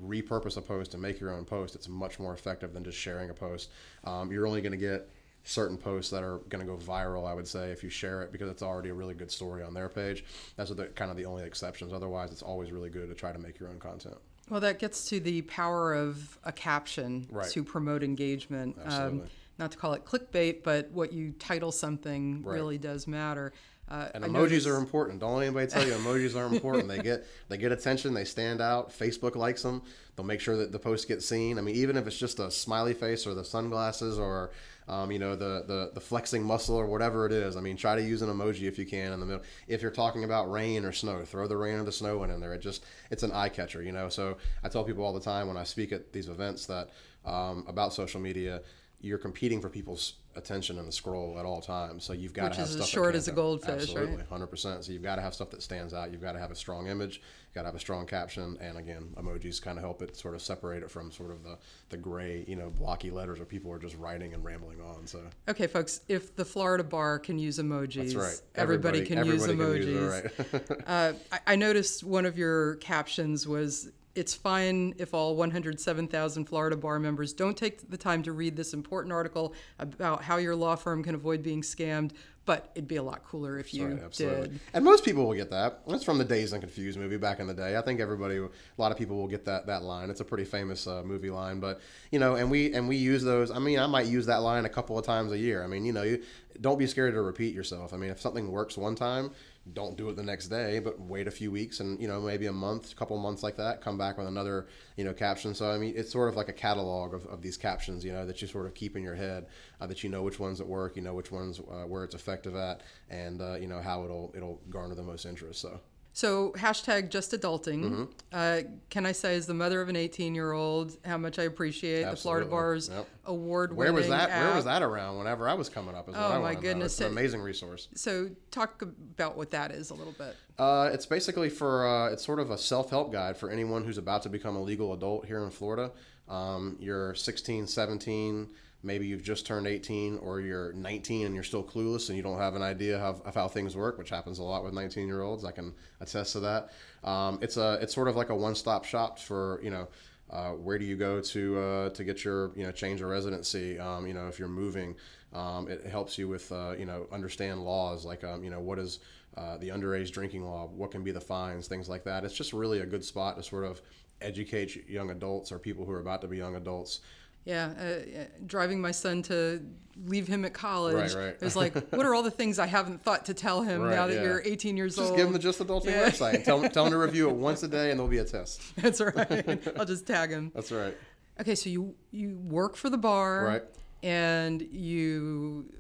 repurpose 0.07 0.57
a 0.57 0.61
post 0.61 0.95
and 0.95 1.03
make 1.03 1.21
your 1.21 1.33
own 1.33 1.45
post, 1.45 1.75
it's 1.75 1.89
much 1.89 2.19
more 2.19 2.35
effective 2.35 2.73
than 2.73 2.85
just 2.85 2.99
sharing 2.99 3.31
a 3.31 3.35
post. 3.35 3.71
Um, 4.05 4.31
you're 4.31 4.47
only 4.47 4.61
going 4.61 4.73
to 4.73 4.79
get 4.79 5.11
certain 5.45 5.77
posts 5.77 6.11
that 6.11 6.23
are 6.23 6.39
going 6.49 6.65
to 6.65 6.71
go 6.71 6.77
viral. 6.77 7.27
I 7.27 7.35
would 7.35 7.49
say 7.49 7.71
if 7.71 7.83
you 7.83 7.91
share 7.91 8.23
it 8.23 8.33
because 8.33 8.51
it's 8.51 8.63
already 8.63 8.91
a 8.91 8.95
really 8.95 9.15
good 9.15 9.31
story 9.31 9.63
on 9.63 9.75
their 9.75 9.89
page. 9.89 10.25
That's 10.57 10.71
the, 10.71 10.87
kind 10.87 11.11
of 11.11 11.17
the 11.17 11.25
only 11.25 11.45
exceptions. 11.45 11.93
Otherwise, 11.93 12.31
it's 12.31 12.43
always 12.43 12.71
really 12.71 12.91
good 12.91 13.09
to 13.09 13.15
try 13.15 13.33
to 13.33 13.39
make 13.39 13.59
your 13.59 13.69
own 13.71 13.79
content. 13.79 14.17
Well, 14.51 14.61
that 14.61 14.79
gets 14.79 15.09
to 15.11 15.21
the 15.21 15.43
power 15.43 15.95
of 15.95 16.39
a 16.45 16.53
caption 16.53 17.27
right. 17.31 17.51
to 17.51 17.63
promote 17.63 18.03
engagement. 18.03 18.77
Um, 18.85 19.23
not 19.59 19.73
to 19.73 19.79
call 19.79 19.93
it 19.95 20.05
clickbait, 20.05 20.63
but 20.63 20.91
what 20.93 21.13
you 21.13 21.33
title 21.33 21.73
something 21.73 22.43
right. 22.43 22.55
really 22.55 22.79
does 22.79 23.07
matter. 23.07 23.53
Uh, 23.91 24.09
and 24.15 24.25
emojis 24.25 24.67
are 24.71 24.77
important. 24.77 25.21
Don't 25.21 25.37
let 25.37 25.47
anybody 25.47 25.67
tell 25.67 25.87
you 25.87 25.95
emojis 25.95 26.37
are 26.37 26.53
important. 26.53 26.89
they 26.89 26.99
get 26.99 27.27
they 27.49 27.57
get 27.57 27.73
attention. 27.73 28.13
They 28.13 28.25
stand 28.25 28.61
out. 28.61 28.91
Facebook 28.91 29.35
likes 29.35 29.63
them. 29.63 29.83
They'll 30.15 30.27
make 30.27 30.41
sure 30.41 30.57
that 30.57 30.73
the 30.73 30.79
post 30.79 31.09
gets 31.09 31.27
seen. 31.27 31.59
I 31.59 31.63
mean, 31.63 31.77
even 31.77 31.97
if 31.97 32.07
it's 32.07 32.19
just 32.19 32.39
a 32.39 32.51
smiley 32.51 32.93
face 32.93 33.27
or 33.27 33.35
the 33.35 33.45
sunglasses 33.45 34.19
or 34.19 34.51
um, 34.89 35.13
you 35.13 35.19
know, 35.19 35.37
the, 35.37 35.65
the, 35.67 35.91
the 35.93 36.01
flexing 36.01 36.43
muscle 36.43 36.77
or 36.77 36.87
whatever 36.87 37.27
it 37.27 37.33
is. 37.33 37.57
I 37.57 37.61
mean, 37.61 37.77
try 37.77 37.95
to 37.95 38.03
use 38.03 38.23
an 38.23 38.31
emoji 38.31 38.63
if 38.63 38.79
you 38.79 38.87
can 38.87 39.13
in 39.13 39.21
the 39.21 39.27
middle. 39.27 39.43
If 39.67 39.83
you're 39.83 39.91
talking 39.91 40.25
about 40.25 40.51
rain 40.51 40.85
or 40.85 40.93
snow, 40.93 41.23
throw 41.25 41.47
the 41.47 41.57
rain 41.57 41.79
or 41.79 41.85
the 41.85 41.93
snow 41.93 42.19
one 42.19 42.31
in 42.31 42.41
there. 42.41 42.55
It 42.55 42.63
just, 42.63 42.85
it's 43.11 43.23
an 43.23 43.33
eye 43.33 43.51
catcher, 43.51 43.83
you 43.83 43.93
know? 43.93 44.09
So 44.09 44.39
I 44.65 44.69
tell 44.69 44.85
people 44.85 45.05
all 45.05 45.13
the 45.13 45.21
time 45.21 45.47
when 45.47 45.59
I 45.59 45.65
speak 45.65 45.93
at 45.93 46.13
these 46.13 46.29
events 46.29 46.67
that 46.67 46.89
um, 47.27 47.65
about 47.69 47.93
social 47.93 48.21
media, 48.21 48.63
you're 49.01 49.19
competing 49.19 49.61
for 49.61 49.69
people's 49.69 50.15
attention 50.35 50.79
in 50.79 50.87
the 50.87 50.93
scroll 50.93 51.39
at 51.39 51.45
all 51.45 51.61
times. 51.61 52.05
So 52.05 52.13
you've 52.13 52.33
got 52.33 52.45
Which 52.45 52.53
to 52.55 52.61
have 52.61 52.69
is 52.69 52.75
stuff 52.75 52.85
as 52.85 52.91
short 52.91 53.15
as 53.15 53.29
a 53.29 53.33
goldfish, 53.33 53.83
Absolutely, 53.83 54.17
right? 54.17 54.27
hundred 54.27 54.49
percent. 54.49 54.85
So 54.85 54.93
you've 54.93 55.03
got 55.03 55.17
to 55.17 55.23
have 55.23 55.35
stuff 55.35 55.51
that 55.51 55.63
stands 55.63 55.95
out. 55.95 56.11
You've 56.11 56.21
got 56.23 56.33
to 56.33 56.39
have 56.39 56.51
a 56.51 56.55
strong 56.57 56.89
image. 56.89 57.17
You've 57.17 57.55
got 57.55 57.63
to 57.63 57.67
have 57.67 57.75
a 57.75 57.81
strong 57.81 58.07
caption, 58.07 58.57
and 58.61 58.77
again, 58.77 59.15
emojis 59.17 59.63
kind 59.63 59.79
of 59.79 59.85
help 59.85 60.03
it 60.03 60.17
sort 60.17 60.35
of 60.35 60.43
separate 60.43 60.83
it 60.83 60.91
from 60.91 61.13
sort 61.13 61.31
of 61.31 61.43
the 61.45 61.59
the 61.91 61.97
gray, 61.97 62.45
you 62.49 62.57
know, 62.57 62.71
blocky 62.71 63.11
letters 63.11 63.39
where 63.39 63.47
people 63.47 63.71
are 63.73 63.79
just 63.79 63.97
writing 63.97 64.35
and 64.35 64.45
rambling 64.45 64.81
on. 64.81 65.07
So 65.07 65.23
okay, 65.49 65.67
folks, 65.67 66.01
if 66.09 66.35
the 66.35 66.45
Florida 66.45 66.85
bar 66.85 67.19
can 67.19 67.39
use 67.39 67.59
emojis, 67.59 68.17
right. 68.17 68.41
everybody, 68.55 69.01
everybody, 69.01 69.05
can 69.07 69.19
everybody 69.19 69.53
use 69.53 69.61
emojis. 69.61 69.83
Can 69.83 69.93
use 69.93 70.15
it, 70.15 70.71
right. 70.71 70.81
uh, 70.87 71.13
I, 71.33 71.53
I 71.53 71.57
noticed 71.57 72.03
one 72.03 72.27
of 72.27 72.39
your 72.39 72.77
captions 72.77 73.47
was 73.47 73.91
it's 74.19 74.35
fine 74.35 74.95
if 74.99 75.15
all 75.15 75.37
107,000 75.37 76.45
Florida 76.45 76.77
bar 76.77 76.99
members 76.99 77.33
don't 77.33 77.57
take 77.57 77.89
the 77.89 77.97
time 77.97 78.23
to 78.25 78.33
read 78.33 78.57
this 78.57 78.75
important 78.75 79.13
article 79.13 79.55
about 79.79 80.23
how 80.25 80.39
your 80.39 80.57
law 80.57 80.75
firm 80.75 81.05
can 81.05 81.15
avoid 81.15 81.41
being 81.41 81.63
scammed, 81.63 82.11
but 82.45 82.73
it'd 82.75 82.89
be 82.89 82.97
a 82.97 83.03
lot 83.03 83.23
cooler 83.25 83.59
if 83.61 83.73
you 83.73 83.87
right, 83.87 84.11
did. 84.11 84.59
And 84.75 84.85
most 84.85 85.05
people 85.05 85.25
will 85.25 85.35
get 85.35 85.51
that. 85.51 85.83
That's 85.87 86.03
from 86.03 86.19
the 86.19 86.25
Dazed 86.25 86.53
and 86.53 86.61
Confused 86.61 86.99
movie 86.99 87.17
back 87.17 87.39
in 87.39 87.47
the 87.47 87.55
day. 87.55 87.77
I 87.77 87.83
think 87.83 88.01
everybody, 88.01 88.39
a 88.39 88.49
lot 88.77 88.91
of 88.91 88.99
people 88.99 89.17
will 89.17 89.29
get 89.29 89.45
that 89.45 89.67
that 89.67 89.83
line. 89.83 90.11
It's 90.11 90.21
a 90.21 90.25
pretty 90.25 90.45
famous 90.45 90.87
uh, 90.87 91.03
movie 91.05 91.31
line, 91.31 91.61
but 91.61 91.81
you 92.11 92.19
know, 92.19 92.35
and 92.35 92.51
we 92.51 92.73
and 92.73 92.89
we 92.89 92.97
use 92.97 93.23
those. 93.23 93.51
I 93.51 93.61
mean, 93.61 93.79
I 93.79 93.87
might 93.87 94.07
use 94.07 94.27
that 94.27 94.39
line 94.39 94.65
a 94.65 94.69
couple 94.69 94.99
of 94.99 95.05
times 95.05 95.31
a 95.31 95.39
year. 95.39 95.63
I 95.63 95.67
mean, 95.69 95.85
you 95.85 95.93
know, 95.93 96.03
you 96.03 96.23
don't 96.61 96.79
be 96.79 96.87
scared 96.87 97.15
to 97.15 97.23
repeat 97.23 97.55
yourself. 97.55 97.93
I 97.93 97.99
mean, 97.99 98.11
if 98.11 98.21
something 98.21 98.51
works 98.51 98.77
one 98.77 98.95
time, 98.95 99.31
don't 99.73 99.97
do 99.97 100.09
it 100.09 100.17
the 100.17 100.23
next 100.23 100.49
day, 100.49 100.79
but 100.79 101.01
wait 101.01 101.27
a 101.27 101.31
few 101.31 101.51
weeks 101.51 101.81
and 101.81 102.01
you 102.01 102.09
know 102.09 102.21
maybe 102.21 102.47
a 102.47 102.53
month, 102.53 102.95
couple 102.97 103.17
months 103.19 103.43
like 103.43 103.57
that, 103.57 103.81
come 103.81 103.99
back 103.99 104.19
with 104.19 104.27
another 104.27 104.69
you 104.97 105.05
know 105.05 105.13
caption. 105.13 105.55
So 105.55 105.71
I 105.71 105.79
mean, 105.79 105.95
it's 105.97 106.13
sort 106.13 106.29
of 106.29 106.37
like 106.37 106.49
a 106.49 106.53
catalog 106.53 107.15
of, 107.15 107.27
of 107.27 107.43
these 107.43 107.57
captions, 107.57 108.05
you 108.05 108.13
know, 108.13 108.27
that 108.27 108.41
you 108.41 108.49
sort 108.49 108.67
of 108.67 108.75
keep 108.75 108.97
in 108.97 109.03
your 109.03 109.15
head, 109.15 109.47
uh, 109.81 109.87
that 109.87 110.03
you 110.03 110.11
know 110.11 110.23
which 110.23 110.39
ones 110.39 110.59
that 110.59 110.67
work, 110.67 110.97
you 110.97 111.03
know 111.03 111.15
which 111.15 111.31
ones 111.31 111.61
uh, 111.61 111.87
where 111.87 112.05
it's 112.05 112.15
effective 112.15 112.57
at, 112.57 112.83
and 113.11 113.41
uh, 113.41 113.55
you 113.55 113.67
know 113.67 113.81
how 113.81 114.05
it'll 114.05 114.33
it'll 114.35 114.61
garner 114.71 114.95
the 114.95 115.03
most 115.03 115.27
interest. 115.27 115.61
So. 115.61 115.81
So 116.19 116.51
hashtag 116.57 117.11
just 117.11 117.31
adulting. 117.31 117.85
Mm-hmm. 117.85 118.05
Uh, 118.33 118.63
can 118.91 119.07
I 119.07 119.13
say, 119.13 119.37
as 119.37 119.47
the 119.47 119.55
mother 119.55 119.81
of 119.81 119.89
an 119.89 119.95
18 119.95 120.35
year 120.35 120.51
old, 120.51 120.97
how 121.05 121.17
much 121.17 121.39
I 121.39 121.45
appreciate 121.45 122.03
Absolutely. 122.03 122.11
the 122.11 122.21
Florida 122.21 122.47
Bar's 122.51 122.89
yep. 122.89 123.09
award 123.25 123.71
winning. 123.71 123.95
Where 123.95 124.03
was 124.03 124.09
that? 124.09 124.29
App. 124.29 124.43
Where 124.43 124.57
was 124.57 124.65
that 124.65 124.83
around? 124.83 125.19
Whenever 125.19 125.49
I 125.49 125.55
was 125.55 125.69
coming 125.69 125.95
up, 125.95 126.09
is 126.09 126.17
oh 126.19 126.43
my 126.43 126.57
goodness, 126.57 126.95
it's 126.95 127.03
an 127.03 127.13
amazing 127.13 127.41
resource. 127.41 127.87
So 127.95 128.31
talk 128.51 128.83
about 128.83 129.37
what 129.37 129.53
that 129.53 129.71
is 129.71 129.91
a 129.91 129.95
little 129.95 130.13
bit. 130.13 130.35
Uh, 130.59 130.91
it's 130.93 131.07
basically 131.07 131.51
for 131.51 131.87
uh, 131.87 132.11
it's 132.11 132.27
sort 132.27 132.41
of 132.41 132.51
a 132.51 132.59
self 132.59 132.91
help 132.91 133.13
guide 133.13 133.37
for 133.37 133.49
anyone 133.49 133.85
who's 133.85 133.97
about 133.97 134.25
to 134.25 134.29
become 134.29 134.57
a 134.57 134.61
legal 134.61 134.95
adult 134.95 135.25
here 135.25 135.45
in 135.45 135.51
Florida. 135.51 135.93
Um, 136.29 136.79
you're 136.81 137.15
16, 137.15 137.69
17 137.69 138.49
maybe 138.83 139.07
you've 139.07 139.23
just 139.23 139.47
turned 139.47 139.67
18 139.67 140.19
or 140.19 140.41
you're 140.41 140.73
19 140.73 141.27
and 141.27 141.35
you're 141.35 141.45
still 141.45 141.65
clueless 141.65 142.09
and 142.09 142.17
you 142.17 142.23
don't 142.23 142.39
have 142.39 142.55
an 142.55 142.63
idea 142.63 142.99
of, 142.99 143.21
of 143.23 143.35
how 143.35 143.49
things 143.49 143.77
work, 143.77 143.99
which 143.99 144.11
happens 144.11 144.39
a 144.39 144.43
lot 144.43 144.65
with 144.65 144.73
19 144.73 145.07
year 145.07 145.23
olds. 145.23 145.45
I 145.45 145.51
can 145.51 145.75
attest 146.01 146.33
to 146.33 146.41
that. 146.41 146.71
Um, 147.05 147.39
it's 147.43 147.57
a 147.57 147.79
it's 147.83 147.95
sort 147.95 148.09
of 148.09 148.17
like 148.17 148.31
a 148.31 148.37
one 148.37 148.55
stop 148.55 148.85
shop 148.85 149.19
for 149.19 149.61
you 149.63 149.71
know. 149.71 149.89
Uh, 150.31 150.51
where 150.51 150.79
do 150.79 150.85
you 150.85 150.95
go 150.95 151.23
to 151.23 151.59
uh, 151.59 151.89
to 151.89 152.05
get 152.05 152.23
your 152.23 152.53
you 152.55 152.63
know 152.63 152.71
change 152.71 153.01
of 153.01 153.09
residency? 153.09 153.79
Um, 153.79 154.07
you 154.07 154.13
know 154.13 154.29
if 154.29 154.39
you're 154.39 154.47
moving, 154.47 154.95
um, 155.33 155.69
it 155.69 155.87
helps 155.87 156.19
you 156.19 156.29
with 156.29 156.53
uh, 156.53 156.75
you 156.79 156.85
know 156.85 157.07
understand 157.11 157.65
laws 157.65 158.05
like 158.05 158.25
um, 158.25 158.45
you 158.45 158.51
know 158.51 158.61
what 158.61 158.79
is 158.79 158.99
uh, 159.39 159.57
the 159.57 159.69
underage 159.69 160.11
drinking 160.11 160.43
law, 160.43 160.67
what 160.67 160.91
can 160.91 161.03
be 161.03 161.13
the 161.13 161.21
fines, 161.21 161.67
things 161.67 161.89
like 161.89 162.05
that. 162.05 162.25
It's 162.25 162.35
just 162.35 162.53
really 162.53 162.81
a 162.81 162.87
good 162.87 163.05
spot 163.05 163.37
to 163.37 163.43
sort 163.43 163.65
of 163.65 163.81
educate 164.21 164.89
young 164.89 165.11
adults 165.11 165.53
or 165.53 165.59
people 165.59 165.85
who 165.85 165.93
are 165.93 166.01
about 166.01 166.21
to 166.23 166.29
be 166.29 166.37
young 166.37 166.57
adults 166.57 167.01
yeah, 167.49 167.71
uh, 167.81 168.25
driving 168.45 168.79
my 168.79 168.91
son 168.91 169.23
to 169.23 169.65
leave 170.05 170.29
him 170.29 170.45
at 170.45 170.53
college. 170.53 171.15
Right, 171.15 171.25
right. 171.25 171.35
It 171.35 171.41
was 171.41 171.57
like, 171.57 171.75
what 171.93 172.05
are 172.05 172.15
all 172.15 172.23
the 172.23 172.31
things 172.31 172.59
I 172.59 172.67
haven't 172.67 173.03
thought 173.03 173.25
to 173.25 173.35
tell 173.35 173.63
him 173.63 173.81
right, 173.81 173.95
now 173.95 174.07
that 174.07 174.17
yeah. 174.17 174.23
you're 174.23 174.43
18 174.45 174.77
years 174.77 174.97
just 174.97 175.01
old? 175.01 175.09
Just 175.09 175.17
give 175.17 175.27
him 175.29 175.33
the 175.33 175.39
Just 175.39 175.59
Adulting 175.59 175.87
yeah. 175.87 176.11
website. 176.11 176.45
Tell, 176.45 176.69
tell 176.69 176.85
him 176.85 176.93
to 176.93 176.99
review 176.99 177.31
it 177.31 177.35
once 177.35 177.63
a 177.63 177.69
day, 177.69 177.91
and 177.91 177.99
there'll 177.99 178.11
be 178.11 178.19
a 178.19 178.25
test. 178.25 178.61
That's 178.77 179.01
right. 179.01 179.67
I'll 179.79 179.87
just 179.87 180.07
tag 180.07 180.29
him. 180.29 180.53
That's 180.55 180.71
right. 180.71 180.95
Okay, 181.41 181.55
so 181.55 181.71
you 181.71 181.95
you 182.11 182.37
work 182.37 182.77
for 182.77 182.91
the 182.91 182.99
bar, 182.99 183.45
right? 183.45 183.63
And 184.03 184.61
you 184.61 185.73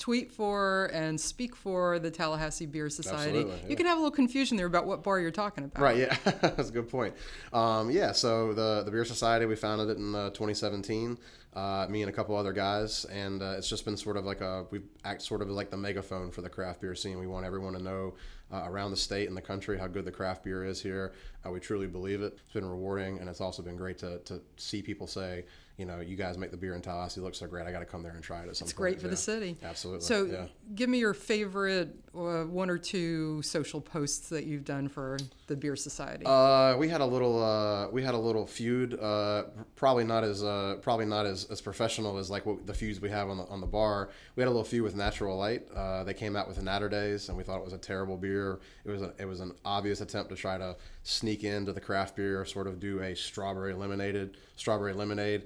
tweet 0.00 0.32
for 0.32 0.86
and 0.86 1.20
speak 1.20 1.54
for 1.54 1.98
the 2.00 2.10
Tallahassee 2.10 2.66
Beer 2.66 2.88
Society. 2.88 3.40
Absolutely, 3.40 3.70
You 3.70 3.76
can 3.76 3.86
have 3.86 3.98
a 3.98 4.00
little 4.00 4.10
confusion 4.10 4.56
there 4.56 4.66
about 4.66 4.86
what 4.86 5.04
bar 5.04 5.20
you're 5.20 5.30
talking 5.30 5.64
about. 5.64 5.80
Right. 5.80 5.98
Yeah, 5.98 6.16
that's 6.40 6.70
a 6.70 6.72
good 6.72 6.88
point. 6.88 7.14
Um, 7.52 7.90
yeah. 7.90 8.12
So 8.12 8.52
the 8.52 8.82
the 8.84 8.90
Beer 8.90 9.04
Society 9.04 9.46
we 9.46 9.54
founded 9.54 9.90
it 9.90 9.98
in 9.98 10.14
uh, 10.14 10.30
2017. 10.30 11.18
Uh, 11.52 11.84
me 11.90 12.00
and 12.00 12.08
a 12.08 12.12
couple 12.12 12.36
other 12.36 12.52
guys, 12.52 13.04
and 13.06 13.42
uh, 13.42 13.56
it's 13.58 13.68
just 13.68 13.84
been 13.84 13.96
sort 13.96 14.16
of 14.16 14.24
like 14.24 14.40
a 14.40 14.66
we 14.70 14.80
act 15.04 15.20
sort 15.20 15.42
of 15.42 15.50
like 15.50 15.68
the 15.68 15.76
megaphone 15.76 16.30
for 16.30 16.42
the 16.42 16.48
craft 16.48 16.80
beer 16.80 16.94
scene. 16.94 17.18
We 17.18 17.26
want 17.26 17.44
everyone 17.44 17.72
to 17.72 17.82
know 17.82 18.14
uh, 18.52 18.62
around 18.66 18.92
the 18.92 18.96
state 18.96 19.28
and 19.28 19.36
the 19.36 19.42
country 19.42 19.76
how 19.76 19.88
good 19.88 20.04
the 20.04 20.12
craft 20.12 20.44
beer 20.44 20.64
is 20.64 20.80
here. 20.80 21.12
We 21.50 21.58
truly 21.58 21.88
believe 21.88 22.22
it. 22.22 22.38
It's 22.44 22.52
been 22.52 22.68
rewarding, 22.68 23.18
and 23.18 23.28
it's 23.28 23.40
also 23.40 23.62
been 23.62 23.76
great 23.76 23.98
to, 23.98 24.18
to 24.26 24.40
see 24.58 24.80
people 24.80 25.06
say, 25.08 25.44
you 25.80 25.86
know, 25.86 26.00
you 26.00 26.14
guys 26.14 26.36
make 26.36 26.50
the 26.50 26.58
beer 26.58 26.74
in 26.74 26.82
Tallahassee 26.82 27.22
look 27.22 27.34
so 27.34 27.46
great. 27.46 27.66
I 27.66 27.72
got 27.72 27.78
to 27.78 27.86
come 27.86 28.02
there 28.02 28.12
and 28.12 28.22
try 28.22 28.42
it 28.42 28.48
at 28.48 28.56
some 28.56 28.66
It's 28.66 28.74
point. 28.74 28.76
great 28.76 29.00
for 29.00 29.08
the 29.08 29.16
city. 29.16 29.56
Absolutely. 29.62 30.02
So, 30.02 30.26
yeah. 30.26 30.44
give 30.74 30.90
me 30.90 30.98
your 30.98 31.14
favorite 31.14 31.96
uh, 32.14 32.42
one 32.44 32.68
or 32.68 32.76
two 32.76 33.40
social 33.40 33.80
posts 33.80 34.28
that 34.28 34.44
you've 34.44 34.64
done 34.64 34.88
for 34.88 35.18
the 35.46 35.56
Beer 35.56 35.76
Society. 35.76 36.24
Uh, 36.26 36.76
we 36.76 36.86
had 36.88 37.00
a 37.00 37.06
little 37.06 37.42
uh, 37.42 37.88
we 37.88 38.02
had 38.02 38.14
a 38.14 38.18
little 38.18 38.46
feud. 38.46 39.00
Uh, 39.00 39.44
probably 39.74 40.04
not 40.04 40.22
as 40.22 40.44
uh, 40.44 40.76
probably 40.82 41.06
not 41.06 41.24
as, 41.24 41.46
as 41.46 41.62
professional 41.62 42.18
as 42.18 42.28
like 42.28 42.44
what 42.44 42.66
the 42.66 42.74
feuds 42.74 43.00
we 43.00 43.08
have 43.08 43.30
on 43.30 43.38
the 43.38 43.44
on 43.44 43.62
the 43.62 43.66
bar. 43.66 44.10
We 44.36 44.42
had 44.42 44.48
a 44.48 44.50
little 44.50 44.64
feud 44.64 44.82
with 44.82 44.94
Natural 44.96 45.36
Light. 45.38 45.66
Uh, 45.74 46.04
they 46.04 46.14
came 46.14 46.36
out 46.36 46.46
with 46.46 46.62
Naturdays, 46.62 47.28
and 47.28 47.38
we 47.38 47.42
thought 47.44 47.58
it 47.58 47.64
was 47.64 47.72
a 47.72 47.78
terrible 47.78 48.18
beer. 48.18 48.60
It 48.84 48.90
was 48.90 49.00
a, 49.00 49.14
it 49.18 49.24
was 49.24 49.40
an 49.40 49.54
obvious 49.64 50.02
attempt 50.02 50.28
to 50.30 50.36
try 50.36 50.58
to 50.58 50.76
sneak 51.04 51.42
into 51.42 51.72
the 51.72 51.80
craft 51.80 52.16
beer, 52.16 52.44
sort 52.44 52.66
of 52.66 52.80
do 52.80 53.00
a 53.00 53.16
strawberry 53.16 53.72
lemonade 53.72 54.36
strawberry 54.56 54.92
lemonade. 54.92 55.44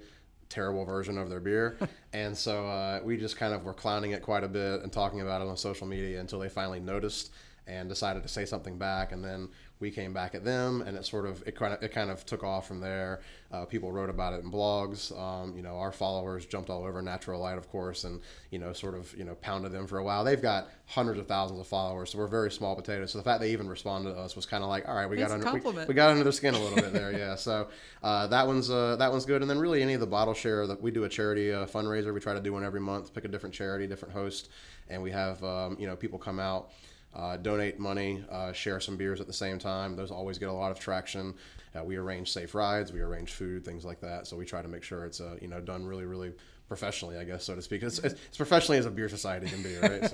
Terrible 0.54 0.84
version 0.84 1.18
of 1.18 1.28
their 1.28 1.40
beer, 1.40 1.76
and 2.12 2.36
so 2.36 2.68
uh, 2.68 3.00
we 3.02 3.16
just 3.16 3.36
kind 3.36 3.52
of 3.52 3.64
were 3.64 3.74
clowning 3.74 4.12
it 4.12 4.22
quite 4.22 4.44
a 4.44 4.48
bit 4.48 4.82
and 4.82 4.92
talking 4.92 5.20
about 5.20 5.42
it 5.42 5.48
on 5.48 5.56
social 5.56 5.84
media 5.84 6.20
until 6.20 6.38
they 6.38 6.48
finally 6.48 6.78
noticed 6.78 7.32
and 7.66 7.88
decided 7.88 8.22
to 8.22 8.28
say 8.28 8.44
something 8.44 8.76
back 8.78 9.12
and 9.12 9.24
then 9.24 9.48
we 9.80 9.90
came 9.90 10.12
back 10.12 10.34
at 10.34 10.44
them 10.44 10.82
and 10.82 10.96
it 10.96 11.04
sort 11.04 11.26
of 11.26 11.42
it 11.46 11.56
kind 11.56 11.74
of 11.74 11.82
it 11.82 11.92
kind 11.92 12.10
of 12.10 12.24
took 12.24 12.44
off 12.44 12.66
from 12.66 12.80
there. 12.80 13.20
Uh, 13.52 13.64
people 13.64 13.92
wrote 13.92 14.08
about 14.08 14.32
it 14.32 14.42
in 14.42 14.50
blogs. 14.50 15.16
Um, 15.18 15.56
you 15.56 15.62
know 15.62 15.76
our 15.76 15.92
followers 15.92 16.46
jumped 16.46 16.70
all 16.70 16.84
over 16.84 17.02
natural 17.02 17.40
light 17.40 17.58
of 17.58 17.68
course 17.68 18.04
and 18.04 18.20
you 18.50 18.58
know 18.58 18.72
sort 18.72 18.94
of 18.94 19.14
you 19.16 19.24
know 19.24 19.34
pounded 19.36 19.72
them 19.72 19.86
for 19.86 19.98
a 19.98 20.04
while. 20.04 20.24
They've 20.24 20.40
got 20.40 20.68
hundreds 20.86 21.18
of 21.18 21.26
thousands 21.26 21.60
of 21.60 21.66
followers 21.66 22.10
so 22.10 22.18
we're 22.18 22.28
very 22.28 22.50
small 22.50 22.76
potatoes. 22.76 23.12
So 23.12 23.18
the 23.18 23.24
fact 23.24 23.40
they 23.40 23.50
even 23.50 23.68
responded 23.68 24.12
to 24.12 24.18
us 24.18 24.36
was 24.36 24.46
kind 24.46 24.62
of 24.62 24.70
like 24.70 24.88
all 24.88 24.94
right 24.94 25.08
we 25.08 25.18
It's 25.18 25.28
got 25.28 25.34
under 25.34 25.70
we, 25.70 25.84
we 25.86 25.94
got 25.94 26.10
under 26.10 26.22
their 26.22 26.32
skin 26.32 26.54
a 26.54 26.58
little 26.58 26.76
bit 26.76 26.92
there 26.92 27.12
yeah. 27.12 27.34
So 27.34 27.68
uh, 28.02 28.26
that 28.28 28.46
one's 28.46 28.70
uh, 28.70 28.96
that 28.96 29.10
one's 29.10 29.26
good. 29.26 29.42
And 29.42 29.50
then 29.50 29.58
really 29.58 29.82
any 29.82 29.94
of 29.94 30.00
the 30.00 30.06
bottle 30.06 30.34
share 30.34 30.66
that 30.66 30.80
we 30.80 30.90
do 30.90 31.04
a 31.04 31.08
charity 31.08 31.52
uh, 31.52 31.66
fundraiser. 31.66 32.14
We 32.14 32.20
try 32.20 32.34
to 32.34 32.40
do 32.40 32.52
one 32.52 32.64
every 32.64 32.80
month 32.80 33.12
pick 33.12 33.24
a 33.24 33.28
different 33.28 33.54
charity 33.54 33.86
different 33.86 34.14
host 34.14 34.50
and 34.88 35.02
we 35.02 35.10
have 35.10 35.42
um, 35.42 35.76
you 35.80 35.86
know 35.86 35.96
people 35.96 36.18
come 36.18 36.38
out 36.38 36.70
uh, 37.14 37.36
donate 37.36 37.78
money, 37.78 38.24
uh, 38.30 38.52
share 38.52 38.80
some 38.80 38.96
beers 38.96 39.20
at 39.20 39.26
the 39.26 39.32
same 39.32 39.58
time. 39.58 39.96
Those 39.96 40.10
always 40.10 40.38
get 40.38 40.48
a 40.48 40.52
lot 40.52 40.70
of 40.70 40.78
traction. 40.78 41.34
Uh, 41.76 41.84
we 41.84 41.96
arrange 41.96 42.30
safe 42.30 42.54
rides, 42.54 42.92
we 42.92 43.00
arrange 43.00 43.32
food, 43.32 43.64
things 43.64 43.84
like 43.84 44.00
that. 44.00 44.26
So 44.26 44.36
we 44.36 44.44
try 44.44 44.62
to 44.62 44.68
make 44.68 44.82
sure 44.82 45.04
it's 45.04 45.20
uh, 45.20 45.36
you 45.40 45.48
know 45.48 45.60
done 45.60 45.84
really, 45.84 46.04
really 46.04 46.32
professionally, 46.68 47.18
I 47.18 47.24
guess, 47.24 47.44
so 47.44 47.54
to 47.54 47.62
speak. 47.62 47.82
It's, 47.82 47.98
it's, 47.98 48.14
it's 48.28 48.36
professionally 48.36 48.78
as 48.78 48.86
a 48.86 48.90
beer 48.90 49.08
society 49.08 49.46
can 49.48 49.62
be, 49.62 49.76
right? 49.76 50.10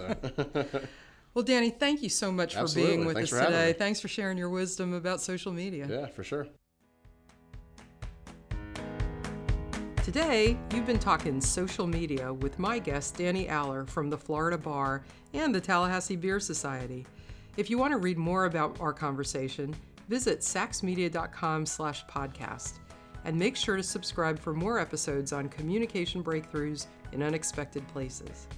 So 1.33 1.35
well, 1.35 1.45
Danny, 1.45 1.71
thank 1.71 2.03
you 2.03 2.09
so 2.09 2.33
much 2.33 2.55
for 2.55 2.61
Absolutely. 2.61 2.97
being 2.97 3.07
with 3.07 3.17
Thanks 3.17 3.33
us 3.33 3.47
today. 3.47 3.73
Thanks 3.73 4.01
for 4.01 4.09
sharing 4.09 4.37
your 4.37 4.51
wisdom 4.51 4.93
about 4.93 5.21
social 5.21 5.53
media. 5.53 5.87
yeah, 5.89 6.07
for 6.07 6.25
sure. 6.25 6.49
Today, 10.13 10.59
you've 10.75 10.87
been 10.87 10.99
talking 10.99 11.41
social 11.41 11.87
media 11.87 12.35
with 12.35 12.59
my 12.59 12.81
guest, 12.81 13.17
Danny 13.17 13.49
Aller 13.49 13.87
from 13.87 14.11
the 14.11 14.19
Florida 14.19 14.59
Bar 14.59 15.05
and 15.35 15.55
the 15.55 15.61
Tallahassee 15.61 16.17
Beer 16.17 16.41
Society. 16.41 17.07
If 17.57 17.71
you 17.71 17.79
want 17.79 17.93
to 17.93 17.97
read 17.99 18.19
more 18.19 18.47
about 18.47 18.77
our 18.81 18.93
conversation, 18.93 19.73
visit 20.09 20.41
sachsmedia.com 20.41 21.65
slash 21.65 22.05
podcast. 22.07 22.81
And 23.25 23.39
make 23.39 23.55
sure 23.55 23.77
to 23.77 23.85
subscribe 23.85 24.41
for 24.41 24.53
more 24.53 24.81
episodes 24.81 25.33
on 25.33 25.49
communication 25.49 26.25
breakthroughs 26.25 26.87
in 27.13 27.23
unexpected 27.23 27.87
places. 27.87 28.49